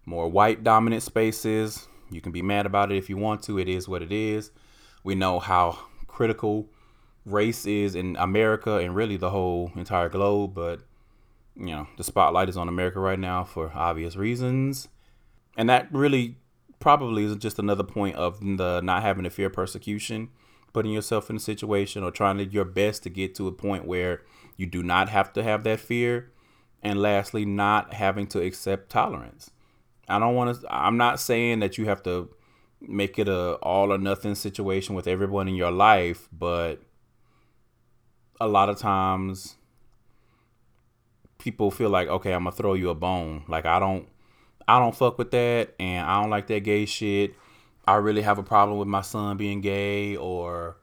more 0.06 0.28
white 0.28 0.64
dominant 0.64 1.02
spaces. 1.02 1.88
You 2.10 2.20
can 2.20 2.32
be 2.32 2.42
mad 2.42 2.66
about 2.66 2.92
it 2.92 2.96
if 2.96 3.10
you 3.10 3.16
want 3.16 3.42
to. 3.44 3.58
It 3.58 3.68
is 3.68 3.88
what 3.88 4.02
it 4.02 4.12
is. 4.12 4.50
We 5.02 5.14
know 5.14 5.38
how 5.38 5.78
critical 6.06 6.68
race 7.26 7.66
is 7.66 7.94
in 7.94 8.16
America 8.16 8.76
and 8.78 8.94
really 8.94 9.16
the 9.16 9.30
whole 9.30 9.72
entire 9.76 10.08
globe, 10.08 10.54
but 10.54 10.80
you 11.56 11.66
know, 11.66 11.86
the 11.96 12.04
spotlight 12.04 12.48
is 12.48 12.56
on 12.56 12.68
America 12.68 13.00
right 13.00 13.18
now 13.18 13.44
for 13.44 13.72
obvious 13.74 14.16
reasons. 14.16 14.88
And 15.56 15.68
that 15.68 15.88
really 15.92 16.36
probably 16.80 17.24
is 17.24 17.36
just 17.36 17.58
another 17.58 17.84
point 17.84 18.16
of 18.16 18.40
the 18.40 18.80
not 18.82 19.02
having 19.02 19.24
to 19.24 19.30
fear 19.30 19.48
persecution, 19.48 20.30
putting 20.74 20.92
yourself 20.92 21.30
in 21.30 21.36
a 21.36 21.40
situation 21.40 22.02
or 22.04 22.10
trying 22.10 22.36
to 22.36 22.44
your 22.44 22.66
best 22.66 23.02
to 23.04 23.08
get 23.08 23.34
to 23.36 23.48
a 23.48 23.52
point 23.52 23.86
where 23.86 24.20
you 24.58 24.66
do 24.66 24.82
not 24.82 25.08
have 25.08 25.32
to 25.32 25.42
have 25.42 25.64
that 25.64 25.80
fear. 25.80 26.30
And 26.82 27.00
lastly, 27.00 27.46
not 27.46 27.94
having 27.94 28.26
to 28.26 28.42
accept 28.42 28.90
tolerance. 28.90 29.50
I 30.06 30.18
don't 30.18 30.34
want 30.34 30.60
to 30.60 30.66
I'm 30.68 30.98
not 30.98 31.18
saying 31.18 31.60
that 31.60 31.78
you 31.78 31.86
have 31.86 32.02
to 32.02 32.28
make 32.82 33.18
it 33.18 33.26
a 33.26 33.54
all 33.62 33.90
or 33.90 33.96
nothing 33.96 34.34
situation 34.34 34.94
with 34.94 35.06
everyone 35.06 35.48
in 35.48 35.54
your 35.54 35.70
life, 35.70 36.28
but 36.30 36.82
a 38.38 38.46
lot 38.46 38.68
of 38.68 38.78
times 38.78 39.56
people 41.38 41.70
feel 41.70 41.88
like, 41.88 42.08
okay, 42.08 42.34
I'm 42.34 42.44
gonna 42.44 42.56
throw 42.56 42.74
you 42.74 42.90
a 42.90 42.94
bone. 42.94 43.44
Like 43.48 43.64
I 43.64 43.78
don't 43.78 44.08
I 44.68 44.78
don't 44.78 44.94
fuck 44.94 45.16
with 45.16 45.30
that 45.30 45.74
and 45.80 46.06
I 46.06 46.20
don't 46.20 46.30
like 46.30 46.48
that 46.48 46.64
gay 46.64 46.84
shit. 46.84 47.34
I 47.86 47.96
really 47.96 48.22
have 48.22 48.38
a 48.38 48.42
problem 48.42 48.78
with 48.78 48.88
my 48.88 49.02
son 49.02 49.36
being 49.36 49.60
gay 49.60 50.16
or 50.16 50.76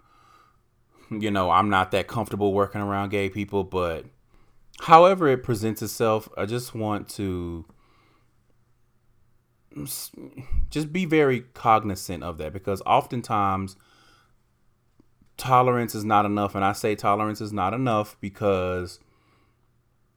you 1.10 1.30
know, 1.30 1.52
I'm 1.52 1.70
not 1.70 1.92
that 1.92 2.08
comfortable 2.08 2.54
working 2.54 2.82
around 2.82 3.10
gay 3.10 3.30
people, 3.30 3.64
but 3.66 4.06
however 4.80 5.28
it 5.28 5.44
presents 5.44 5.82
itself, 5.82 6.30
I 6.38 6.46
just 6.46 6.74
want 6.74 7.10
to 7.10 7.66
just 10.70 10.94
be 10.94 11.06
very 11.06 11.42
cognizant 11.54 12.24
of 12.24 12.38
that 12.38 12.54
because 12.54 12.82
oftentimes 12.86 13.76
tolerance 15.38 15.96
is 15.96 16.06
not 16.06 16.26
enough. 16.26 16.56
And 16.56 16.64
I 16.64 16.72
say 16.74 16.96
tolerance 16.96 17.42
is 17.42 17.52
not 17.52 17.74
enough 17.74 18.16
because 18.22 19.00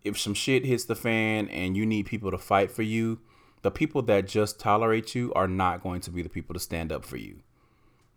if 0.05 0.19
some 0.19 0.35
shit 0.35 0.65
hits 0.65 0.85
the 0.85 0.95
fan 0.95 1.49
and 1.49 1.77
you 1.77 1.87
need 1.87 2.07
people 2.07 2.31
to 2.31 2.39
fight 2.39 2.71
for 2.71 2.83
you, 2.83 3.21
the 3.65 3.71
people 3.71 4.03
that 4.03 4.29
just 4.29 4.61
tolerate 4.61 5.15
you 5.15 5.33
are 5.33 5.49
not 5.49 5.83
going 5.83 5.99
to 5.99 6.11
be 6.11 6.21
the 6.21 6.29
people 6.29 6.53
to 6.53 6.61
stand 6.61 6.93
up 6.93 7.03
for 7.03 7.17
you. 7.17 7.41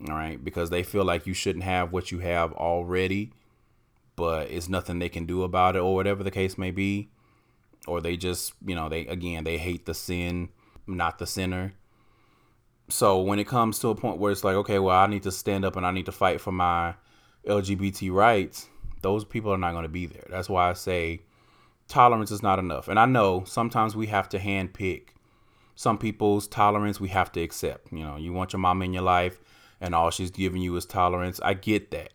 All 0.10 0.13
right, 0.13 0.43
because 0.43 0.69
they 0.69 0.83
feel 0.83 1.05
like 1.05 1.25
you 1.25 1.33
shouldn't 1.33 1.63
have 1.63 1.93
what 1.93 2.12
you 2.12 2.19
have 2.19 2.51
already, 2.51 3.31
but 4.17 4.51
it's 4.51 4.67
nothing 4.67 4.99
they 4.99 5.07
can 5.07 5.25
do 5.25 5.43
about 5.43 5.77
it 5.77 5.79
or 5.79 5.95
whatever 5.95 6.21
the 6.21 6.31
case 6.31 6.57
may 6.57 6.69
be. 6.69 7.12
Or 7.88 8.01
they 8.01 8.17
just, 8.17 8.55
you 8.65 8.75
know, 8.75 8.89
they 8.89 9.07
again, 9.07 9.45
they 9.45 9.57
hate 9.57 9.86
the 9.86 9.93
sin, 9.93 10.49
not 10.86 11.17
the 11.17 11.25
sinner. 11.25 11.75
So 12.89 13.21
when 13.21 13.39
it 13.39 13.47
comes 13.47 13.79
to 13.79 13.88
a 13.88 13.95
point 13.95 14.17
where 14.17 14.33
it's 14.33 14.43
like, 14.43 14.55
okay, 14.57 14.79
well, 14.79 14.97
I 14.97 15.07
need 15.07 15.23
to 15.23 15.31
stand 15.31 15.63
up 15.63 15.77
and 15.77 15.86
I 15.86 15.91
need 15.91 16.07
to 16.07 16.12
fight 16.12 16.41
for 16.41 16.51
my 16.51 16.95
LGBT 17.47 18.12
rights, 18.12 18.67
those 19.01 19.23
people 19.23 19.53
are 19.53 19.57
not 19.57 19.71
going 19.71 19.83
to 19.83 19.89
be 19.89 20.07
there. 20.07 20.27
That's 20.29 20.49
why 20.49 20.69
I 20.69 20.73
say 20.73 21.21
tolerance 21.88 22.31
is 22.31 22.43
not 22.43 22.60
enough. 22.60 22.89
And 22.89 22.99
I 22.99 23.05
know 23.05 23.45
sometimes 23.45 23.95
we 23.95 24.07
have 24.07 24.27
to 24.29 24.39
handpick 24.39 25.12
some 25.78 26.00
people's 26.00 26.48
tolerance 26.48 27.00
we 27.00 27.10
have 27.10 27.32
to 27.32 27.40
accept. 27.40 27.94
You 27.94 28.04
know, 28.04 28.18
you 28.18 28.34
want 28.34 28.52
your 28.52 28.60
mom 28.60 28.82
in 28.82 28.94
your 28.94 29.04
life 29.04 29.40
and 29.80 29.94
all 29.94 30.10
she's 30.10 30.32
giving 30.32 30.60
you 30.60 30.76
is 30.76 30.88
tolerance. 30.88 31.40
I 31.44 31.54
get 31.54 31.92
that. 31.92 32.10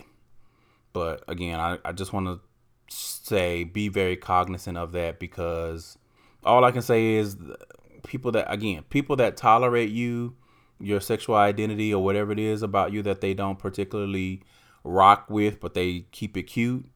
But 0.93 1.23
again, 1.29 1.61
I, 1.61 1.79
I 1.85 1.93
just 1.93 2.13
want 2.13 2.27
to 2.27 2.41
say 2.89 3.63
be 3.63 3.87
very 3.87 4.17
cognizant 4.17 4.77
of 4.77 4.91
that 4.93 5.21
because 5.21 5.97
all 6.43 6.65
I 6.65 6.73
can 6.73 6.83
say 6.83 7.15
is 7.15 7.37
people 8.05 8.33
that, 8.33 8.53
again, 8.53 8.83
people 8.91 9.15
that 9.17 9.37
tolerate 9.37 9.91
you, 9.91 10.35
your 10.81 11.01
sexual 11.01 11.37
identity 11.37 11.95
or 11.95 12.03
whatever 12.03 12.33
it 12.33 12.41
is 12.41 12.65
about 12.65 12.93
you 12.93 13.01
that 13.03 13.21
they 13.21 13.33
don't 13.33 13.61
particularly 13.61 14.43
rock 14.83 15.31
with, 15.31 15.61
but 15.61 15.75
they 15.75 16.07
keep 16.11 16.37
it 16.37 16.43
cute 16.43 16.87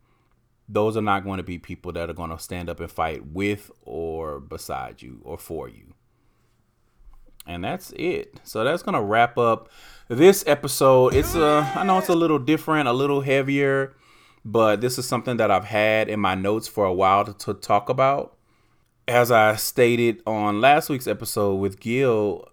those 0.68 0.96
are 0.96 1.02
not 1.02 1.22
going 1.22 1.36
to 1.36 1.44
be 1.44 1.58
people 1.58 1.92
that 1.92 2.10
are 2.10 2.12
going 2.12 2.30
to 2.30 2.40
stand 2.40 2.68
up 2.68 2.80
and 2.80 2.90
fight 2.90 3.24
with 3.24 3.70
or 3.82 4.40
beside 4.40 5.00
you 5.00 5.20
or 5.22 5.38
for 5.38 5.68
you. 5.68 5.94
And 7.46 7.62
that's 7.62 7.92
it. 7.92 8.40
So 8.42 8.64
that's 8.64 8.82
to 8.82 9.00
wrap 9.00 9.38
up 9.38 9.68
this 10.08 10.44
episode. 10.46 11.14
It's 11.14 11.34
a 11.34 11.72
I 11.76 11.84
know 11.84 11.98
it's 11.98 12.08
a 12.08 12.14
little 12.14 12.38
different, 12.38 12.88
a 12.88 12.92
little 12.92 13.20
heavier, 13.20 13.94
but 14.44 14.80
this 14.80 14.98
is 14.98 15.06
something 15.06 15.36
that 15.36 15.50
I've 15.50 15.64
had 15.64 16.08
in 16.08 16.20
my 16.20 16.34
notes 16.34 16.68
for 16.68 16.84
a 16.84 16.92
while 16.92 17.24
to, 17.24 17.32
to 17.34 17.54
talk 17.54 17.88
about. 17.88 18.36
As 19.08 19.30
I 19.30 19.54
stated 19.54 20.22
on 20.26 20.60
last 20.60 20.88
week's 20.88 21.06
episode 21.06 21.54
with 21.56 21.78
Gil, 21.78 22.48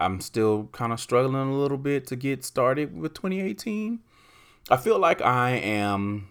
I'm 0.00 0.20
still 0.20 0.68
kind 0.72 0.92
of 0.92 0.98
struggling 0.98 1.48
a 1.48 1.56
little 1.56 1.78
bit 1.78 2.06
to 2.08 2.16
get 2.16 2.44
started 2.44 2.96
with 2.96 3.14
2018. 3.14 4.00
I 4.70 4.76
feel 4.76 4.98
like 4.98 5.20
I 5.22 5.50
am 5.50 6.28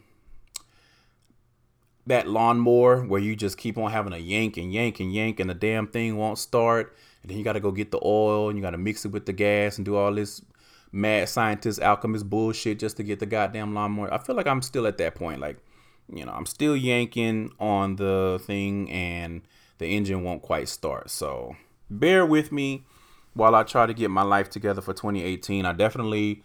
that 2.08 2.28
lawnmower 2.28 3.04
where 3.06 3.22
you 3.22 3.36
just 3.36 3.58
keep 3.58 3.78
on 3.78 3.92
having 3.92 4.14
a 4.14 4.18
yank 4.18 4.58
and 4.58 4.74
yank 4.74 5.00
and 5.00 5.14
yank 5.14 5.40
and 5.40 5.50
the 5.50 5.54
damn 5.54 5.88
thing 5.88 6.18
won't 6.18 6.38
start. 6.38 6.96
And 7.22 7.30
then 7.30 7.38
you 7.38 7.44
got 7.44 7.54
to 7.54 7.60
go 7.60 7.72
get 7.72 7.92
the 7.92 8.00
oil 8.04 8.50
and 8.50 8.58
you 8.58 8.62
got 8.62 8.72
to 8.72 8.78
mix 8.78 9.06
it 9.06 9.12
with 9.12 9.26
the 9.26 9.34
gas 9.34 9.78
and 9.78 9.86
do 9.86 9.96
all 9.96 10.14
this 10.14 10.42
mad 10.92 11.30
scientist 11.30 11.80
alchemist 11.80 12.30
bullshit 12.30 12.80
just 12.80 12.98
to 12.98 13.04
get 13.04 13.20
the 13.20 13.26
goddamn 13.26 13.74
lawnmower. 13.74 14.14
I 14.14 14.18
feel 14.18 14.36
like 14.36 14.48
I'm 14.48 14.62
still 14.62 14.88
at 14.88 14.98
that 14.98 15.16
point. 15.16 15.40
Like, 15.40 15.58
you 16.14 16.26
know, 16.26 16.32
I'm 16.32 16.46
still 16.46 16.76
yanking 16.76 17.52
on 17.60 17.96
the 17.96 18.42
thing 18.46 18.90
and 18.90 19.42
the 19.78 19.88
engine 19.88 20.24
won't 20.24 20.42
quite 20.42 20.68
start. 20.70 21.10
So 21.10 21.56
bear 21.90 22.26
with 22.26 22.52
me 22.52 22.84
while 23.34 23.56
I 23.56 23.64
try 23.64 23.86
to 23.86 23.94
get 23.94 24.10
my 24.10 24.24
life 24.24 24.50
together 24.50 24.82
for 24.82 24.94
2018. 24.94 25.66
I 25.66 25.74
definitely 25.74 26.44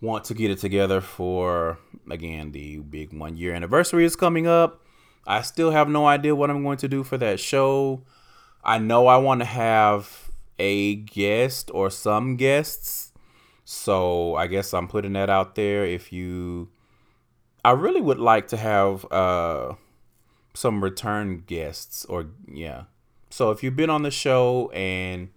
want 0.00 0.24
to 0.24 0.34
get 0.34 0.50
it 0.50 0.58
together 0.58 1.00
for, 1.00 1.78
again, 2.10 2.52
the 2.52 2.78
big 2.78 3.12
one 3.12 3.36
year 3.36 3.54
anniversary 3.54 4.04
is 4.04 4.16
coming 4.16 4.46
up. 4.46 4.81
I 5.26 5.42
still 5.42 5.70
have 5.70 5.88
no 5.88 6.06
idea 6.06 6.34
what 6.34 6.50
I'm 6.50 6.62
going 6.62 6.78
to 6.78 6.88
do 6.88 7.04
for 7.04 7.16
that 7.18 7.38
show. 7.40 8.02
I 8.64 8.78
know 8.78 9.06
I 9.06 9.16
want 9.16 9.40
to 9.40 9.44
have 9.44 10.30
a 10.58 10.96
guest 10.96 11.70
or 11.74 11.90
some 11.90 12.36
guests. 12.36 13.12
So 13.64 14.34
I 14.34 14.46
guess 14.48 14.74
I'm 14.74 14.88
putting 14.88 15.12
that 15.14 15.30
out 15.30 15.54
there. 15.54 15.84
If 15.84 16.12
you, 16.12 16.68
I 17.64 17.72
really 17.72 18.00
would 18.00 18.18
like 18.18 18.48
to 18.48 18.56
have 18.56 19.10
uh, 19.12 19.74
some 20.54 20.82
return 20.82 21.44
guests 21.46 22.04
or, 22.06 22.26
yeah. 22.52 22.84
So 23.30 23.50
if 23.50 23.62
you've 23.62 23.76
been 23.76 23.90
on 23.90 24.02
the 24.02 24.10
show 24.10 24.70
and 24.70 25.30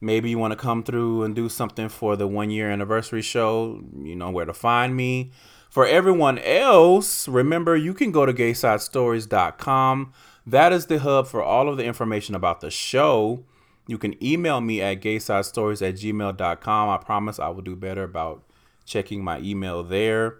maybe 0.00 0.30
you 0.30 0.38
want 0.38 0.52
to 0.52 0.56
come 0.56 0.82
through 0.82 1.24
and 1.24 1.34
do 1.34 1.48
something 1.48 1.88
for 1.88 2.16
the 2.16 2.26
one 2.28 2.50
year 2.50 2.70
anniversary 2.70 3.22
show, 3.22 3.82
you 4.00 4.14
know 4.14 4.30
where 4.30 4.44
to 4.44 4.54
find 4.54 4.94
me. 4.94 5.32
For 5.68 5.86
everyone 5.86 6.38
else, 6.38 7.28
remember 7.28 7.76
you 7.76 7.94
can 7.94 8.10
go 8.10 8.24
to 8.24 8.32
gaysidestories.com. 8.32 10.12
That 10.46 10.72
is 10.72 10.86
the 10.86 10.98
hub 10.98 11.26
for 11.26 11.42
all 11.42 11.68
of 11.68 11.76
the 11.76 11.84
information 11.84 12.34
about 12.34 12.60
the 12.60 12.70
show. 12.70 13.44
You 13.86 13.98
can 13.98 14.22
email 14.24 14.60
me 14.60 14.80
at 14.80 15.00
gaysidestories 15.00 15.86
at 15.86 15.96
gmail.com. 15.96 16.88
I 16.88 16.96
promise 16.98 17.38
I 17.38 17.48
will 17.48 17.62
do 17.62 17.76
better 17.76 18.02
about 18.02 18.44
checking 18.84 19.22
my 19.22 19.40
email 19.40 19.82
there. 19.82 20.38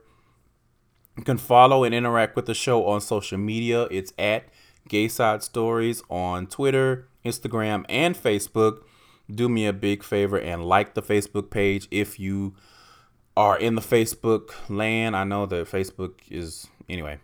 You 1.16 1.24
can 1.24 1.38
follow 1.38 1.84
and 1.84 1.94
interact 1.94 2.36
with 2.36 2.46
the 2.46 2.54
show 2.54 2.86
on 2.86 3.00
social 3.00 3.38
media. 3.38 3.88
It's 3.90 4.12
at 4.18 4.48
Gayside 4.88 5.42
Stories 5.42 6.02
on 6.08 6.46
Twitter, 6.46 7.08
Instagram, 7.24 7.84
and 7.88 8.16
Facebook. 8.16 8.82
Do 9.30 9.48
me 9.48 9.66
a 9.66 9.72
big 9.72 10.02
favor 10.02 10.38
and 10.38 10.64
like 10.64 10.94
the 10.94 11.02
Facebook 11.02 11.50
page 11.50 11.86
if 11.90 12.18
you 12.18 12.54
are 13.38 13.56
in 13.56 13.76
the 13.76 13.80
Facebook 13.80 14.50
land. 14.68 15.14
I 15.14 15.22
know 15.22 15.46
that 15.46 15.70
Facebook 15.70 16.14
is 16.28 16.66
anyway. 16.88 17.20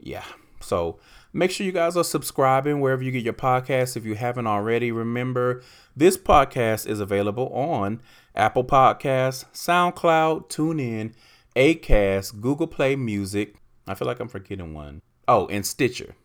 Yeah. 0.00 0.24
So 0.60 0.98
make 1.32 1.52
sure 1.52 1.64
you 1.64 1.70
guys 1.70 1.96
are 1.96 2.02
subscribing 2.02 2.80
wherever 2.80 3.04
you 3.04 3.12
get 3.12 3.22
your 3.22 3.32
podcasts. 3.32 3.96
If 3.96 4.04
you 4.04 4.16
haven't 4.16 4.48
already, 4.48 4.90
remember 4.90 5.62
this 5.94 6.16
podcast 6.16 6.88
is 6.88 6.98
available 6.98 7.48
on 7.50 8.02
Apple 8.34 8.64
Podcasts, 8.64 9.44
SoundCloud, 9.52 10.48
TuneIn, 10.48 11.12
Acast, 11.54 12.40
Google 12.40 12.66
Play 12.66 12.96
Music. 12.96 13.54
I 13.86 13.94
feel 13.94 14.08
like 14.08 14.18
I'm 14.18 14.26
forgetting 14.26 14.74
one. 14.74 15.02
Oh, 15.28 15.46
and 15.46 15.64
Stitcher. 15.64 16.16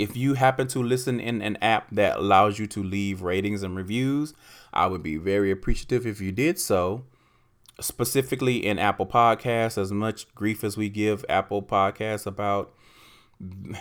If 0.00 0.16
you 0.16 0.34
happen 0.34 0.66
to 0.68 0.82
listen 0.82 1.20
in 1.20 1.42
an 1.42 1.58
app 1.62 1.90
that 1.92 2.16
allows 2.16 2.58
you 2.58 2.66
to 2.66 2.82
leave 2.82 3.22
ratings 3.22 3.62
and 3.62 3.76
reviews, 3.76 4.34
I 4.72 4.88
would 4.88 5.04
be 5.04 5.16
very 5.16 5.52
appreciative 5.52 6.08
if 6.08 6.20
you 6.20 6.32
did 6.32 6.58
so 6.58 7.04
specifically 7.80 8.64
in 8.64 8.78
Apple 8.78 9.06
Podcasts, 9.06 9.78
as 9.78 9.92
much 9.92 10.32
grief 10.34 10.64
as 10.64 10.76
we 10.76 10.88
give 10.88 11.24
Apple 11.28 11.62
Podcasts 11.62 12.26
about 12.26 12.74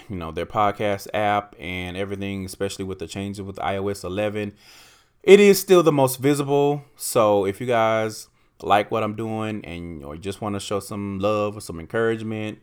you 0.10 0.16
know 0.16 0.32
their 0.32 0.46
podcast 0.46 1.08
app 1.14 1.56
and 1.60 1.96
everything, 1.96 2.46
especially 2.46 2.86
with 2.86 3.00
the 3.00 3.08
changes 3.08 3.42
with 3.42 3.56
iOS 3.58 4.04
11, 4.04 4.54
it 5.24 5.40
is 5.40 5.60
still 5.60 5.84
the 5.84 5.92
most 5.92 6.18
visible. 6.18 6.84
So 6.96 7.46
if 7.46 7.62
you 7.62 7.68
guys 7.68 8.28
like 8.62 8.92
what 8.92 9.04
I'm 9.04 9.16
doing 9.16 9.64
and 9.66 10.04
or 10.04 10.18
just 10.18 10.42
want 10.42 10.56
to 10.56 10.60
show 10.60 10.80
some 10.80 11.20
love 11.20 11.58
or 11.58 11.62
some 11.62 11.80
encouragement, 11.80 12.60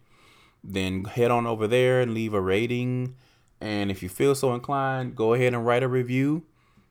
then 0.63 1.05
head 1.05 1.31
on 1.31 1.47
over 1.47 1.67
there 1.67 2.01
and 2.01 2.15
leave 2.15 2.35
a 2.35 2.41
rating. 2.41 3.17
And 3.61 3.91
if 3.91 4.03
you 4.03 4.09
feel 4.09 4.35
so 4.35 4.55
inclined, 4.55 5.17
go 5.17 5.35
ahead 5.35 5.55
and 5.55 5.65
write 5.65 5.83
a 5.83 5.89
review. 5.89 6.45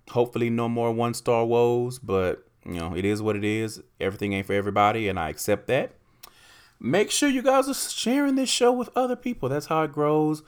Hopefully, 0.10 0.50
no 0.50 0.68
more 0.68 0.92
one 0.92 1.14
star 1.14 1.46
woes, 1.46 2.00
but 2.00 2.48
you 2.66 2.74
know, 2.74 2.96
it 2.96 3.06
is 3.06 3.22
what 3.22 3.36
it 3.36 3.44
is. 3.44 3.82
Everything 4.00 4.34
ain't 4.34 4.48
for 4.48 4.54
everybody, 4.54 5.08
and 5.08 5.20
I 5.20 5.30
accept 5.30 5.68
that. 5.68 5.94
Make 6.80 7.12
sure 7.12 7.30
you 7.30 7.42
guys 7.42 7.70
are 7.70 7.74
sharing 7.74 8.36
this 8.36 8.50
show 8.50 8.72
with 8.72 8.90
other 8.96 9.16
people. 9.16 9.50
That's 9.50 9.68
how 9.68 9.84
it 9.84 9.92
grows. 9.92 10.42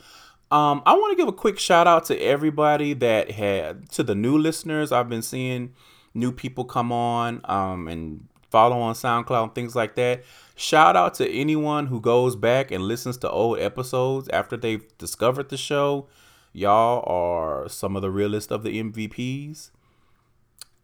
Um, 0.51 0.83
I 0.85 0.93
want 0.93 1.11
to 1.11 1.15
give 1.15 1.27
a 1.27 1.33
quick 1.33 1.57
shout 1.57 1.87
out 1.87 2.05
to 2.05 2.19
everybody 2.19 2.93
that 2.93 3.31
had 3.31 3.89
to 3.91 4.03
the 4.03 4.15
new 4.15 4.37
listeners. 4.37 4.91
I've 4.91 5.09
been 5.09 5.21
seeing 5.21 5.73
new 6.13 6.31
people 6.31 6.63
come 6.65 6.91
on 6.91 7.41
um, 7.45 7.87
and 7.87 8.27
follow 8.51 8.79
on 8.79 8.93
SoundCloud 8.93 9.43
and 9.43 9.55
things 9.55 9.75
like 9.75 9.95
that. 9.95 10.23
Shout 10.55 10.95
out 10.95 11.15
to 11.15 11.27
anyone 11.27 11.87
who 11.87 11.99
goes 11.99 12.35
back 12.35 12.69
and 12.69 12.83
listens 12.83 13.17
to 13.17 13.29
old 13.29 13.59
episodes 13.59 14.29
after 14.29 14.55
they've 14.55 14.85
discovered 14.99 15.49
the 15.49 15.57
show. 15.57 16.07
Y'all 16.51 17.03
are 17.07 17.67
some 17.67 17.95
of 17.95 18.03
the 18.03 18.11
realest 18.11 18.51
of 18.51 18.61
the 18.61 18.79
MVPs. 18.79 19.71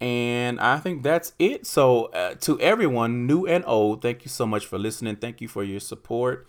And 0.02 0.60
I 0.60 0.78
think 0.78 1.04
that's 1.04 1.34
it. 1.40 1.68
So, 1.68 2.06
uh, 2.06 2.36
to 2.42 2.60
everyone, 2.62 3.28
new 3.28 3.46
and 3.46 3.64
old, 3.68 4.02
thank 4.02 4.24
you 4.24 4.30
so 4.30 4.46
much 4.46 4.66
for 4.66 4.78
listening. 4.78 5.18
Thank 5.18 5.42
you 5.42 5.48
for 5.48 5.64
your 5.64 5.82
support. 5.82 6.48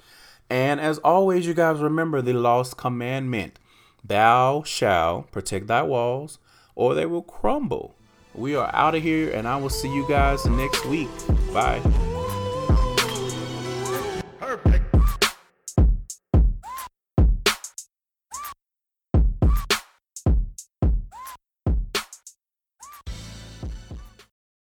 And 0.49 0.81
as 0.81 0.99
always, 0.99 1.47
you 1.47 1.55
guys 1.55 1.79
remember 1.79 2.23
the 2.23 2.33
lost 2.33 2.77
commandment 2.77 3.59
Thou 4.05 4.63
shalt 4.63 5.31
protect 5.31 5.67
thy 5.67 5.83
walls, 5.83 6.39
or 6.75 6.95
they 6.95 7.07
will 7.07 7.23
crumble. 7.23 7.95
We 8.35 8.55
are 8.55 8.71
out 8.75 8.95
of 8.95 9.03
here, 9.03 9.31
and 9.31 9.47
I 9.47 9.57
will 9.57 9.69
see 9.69 9.93
you 9.93 10.07
guys 10.09 10.47
next 10.47 10.87
week. 10.87 11.09
Bye. 11.53 11.81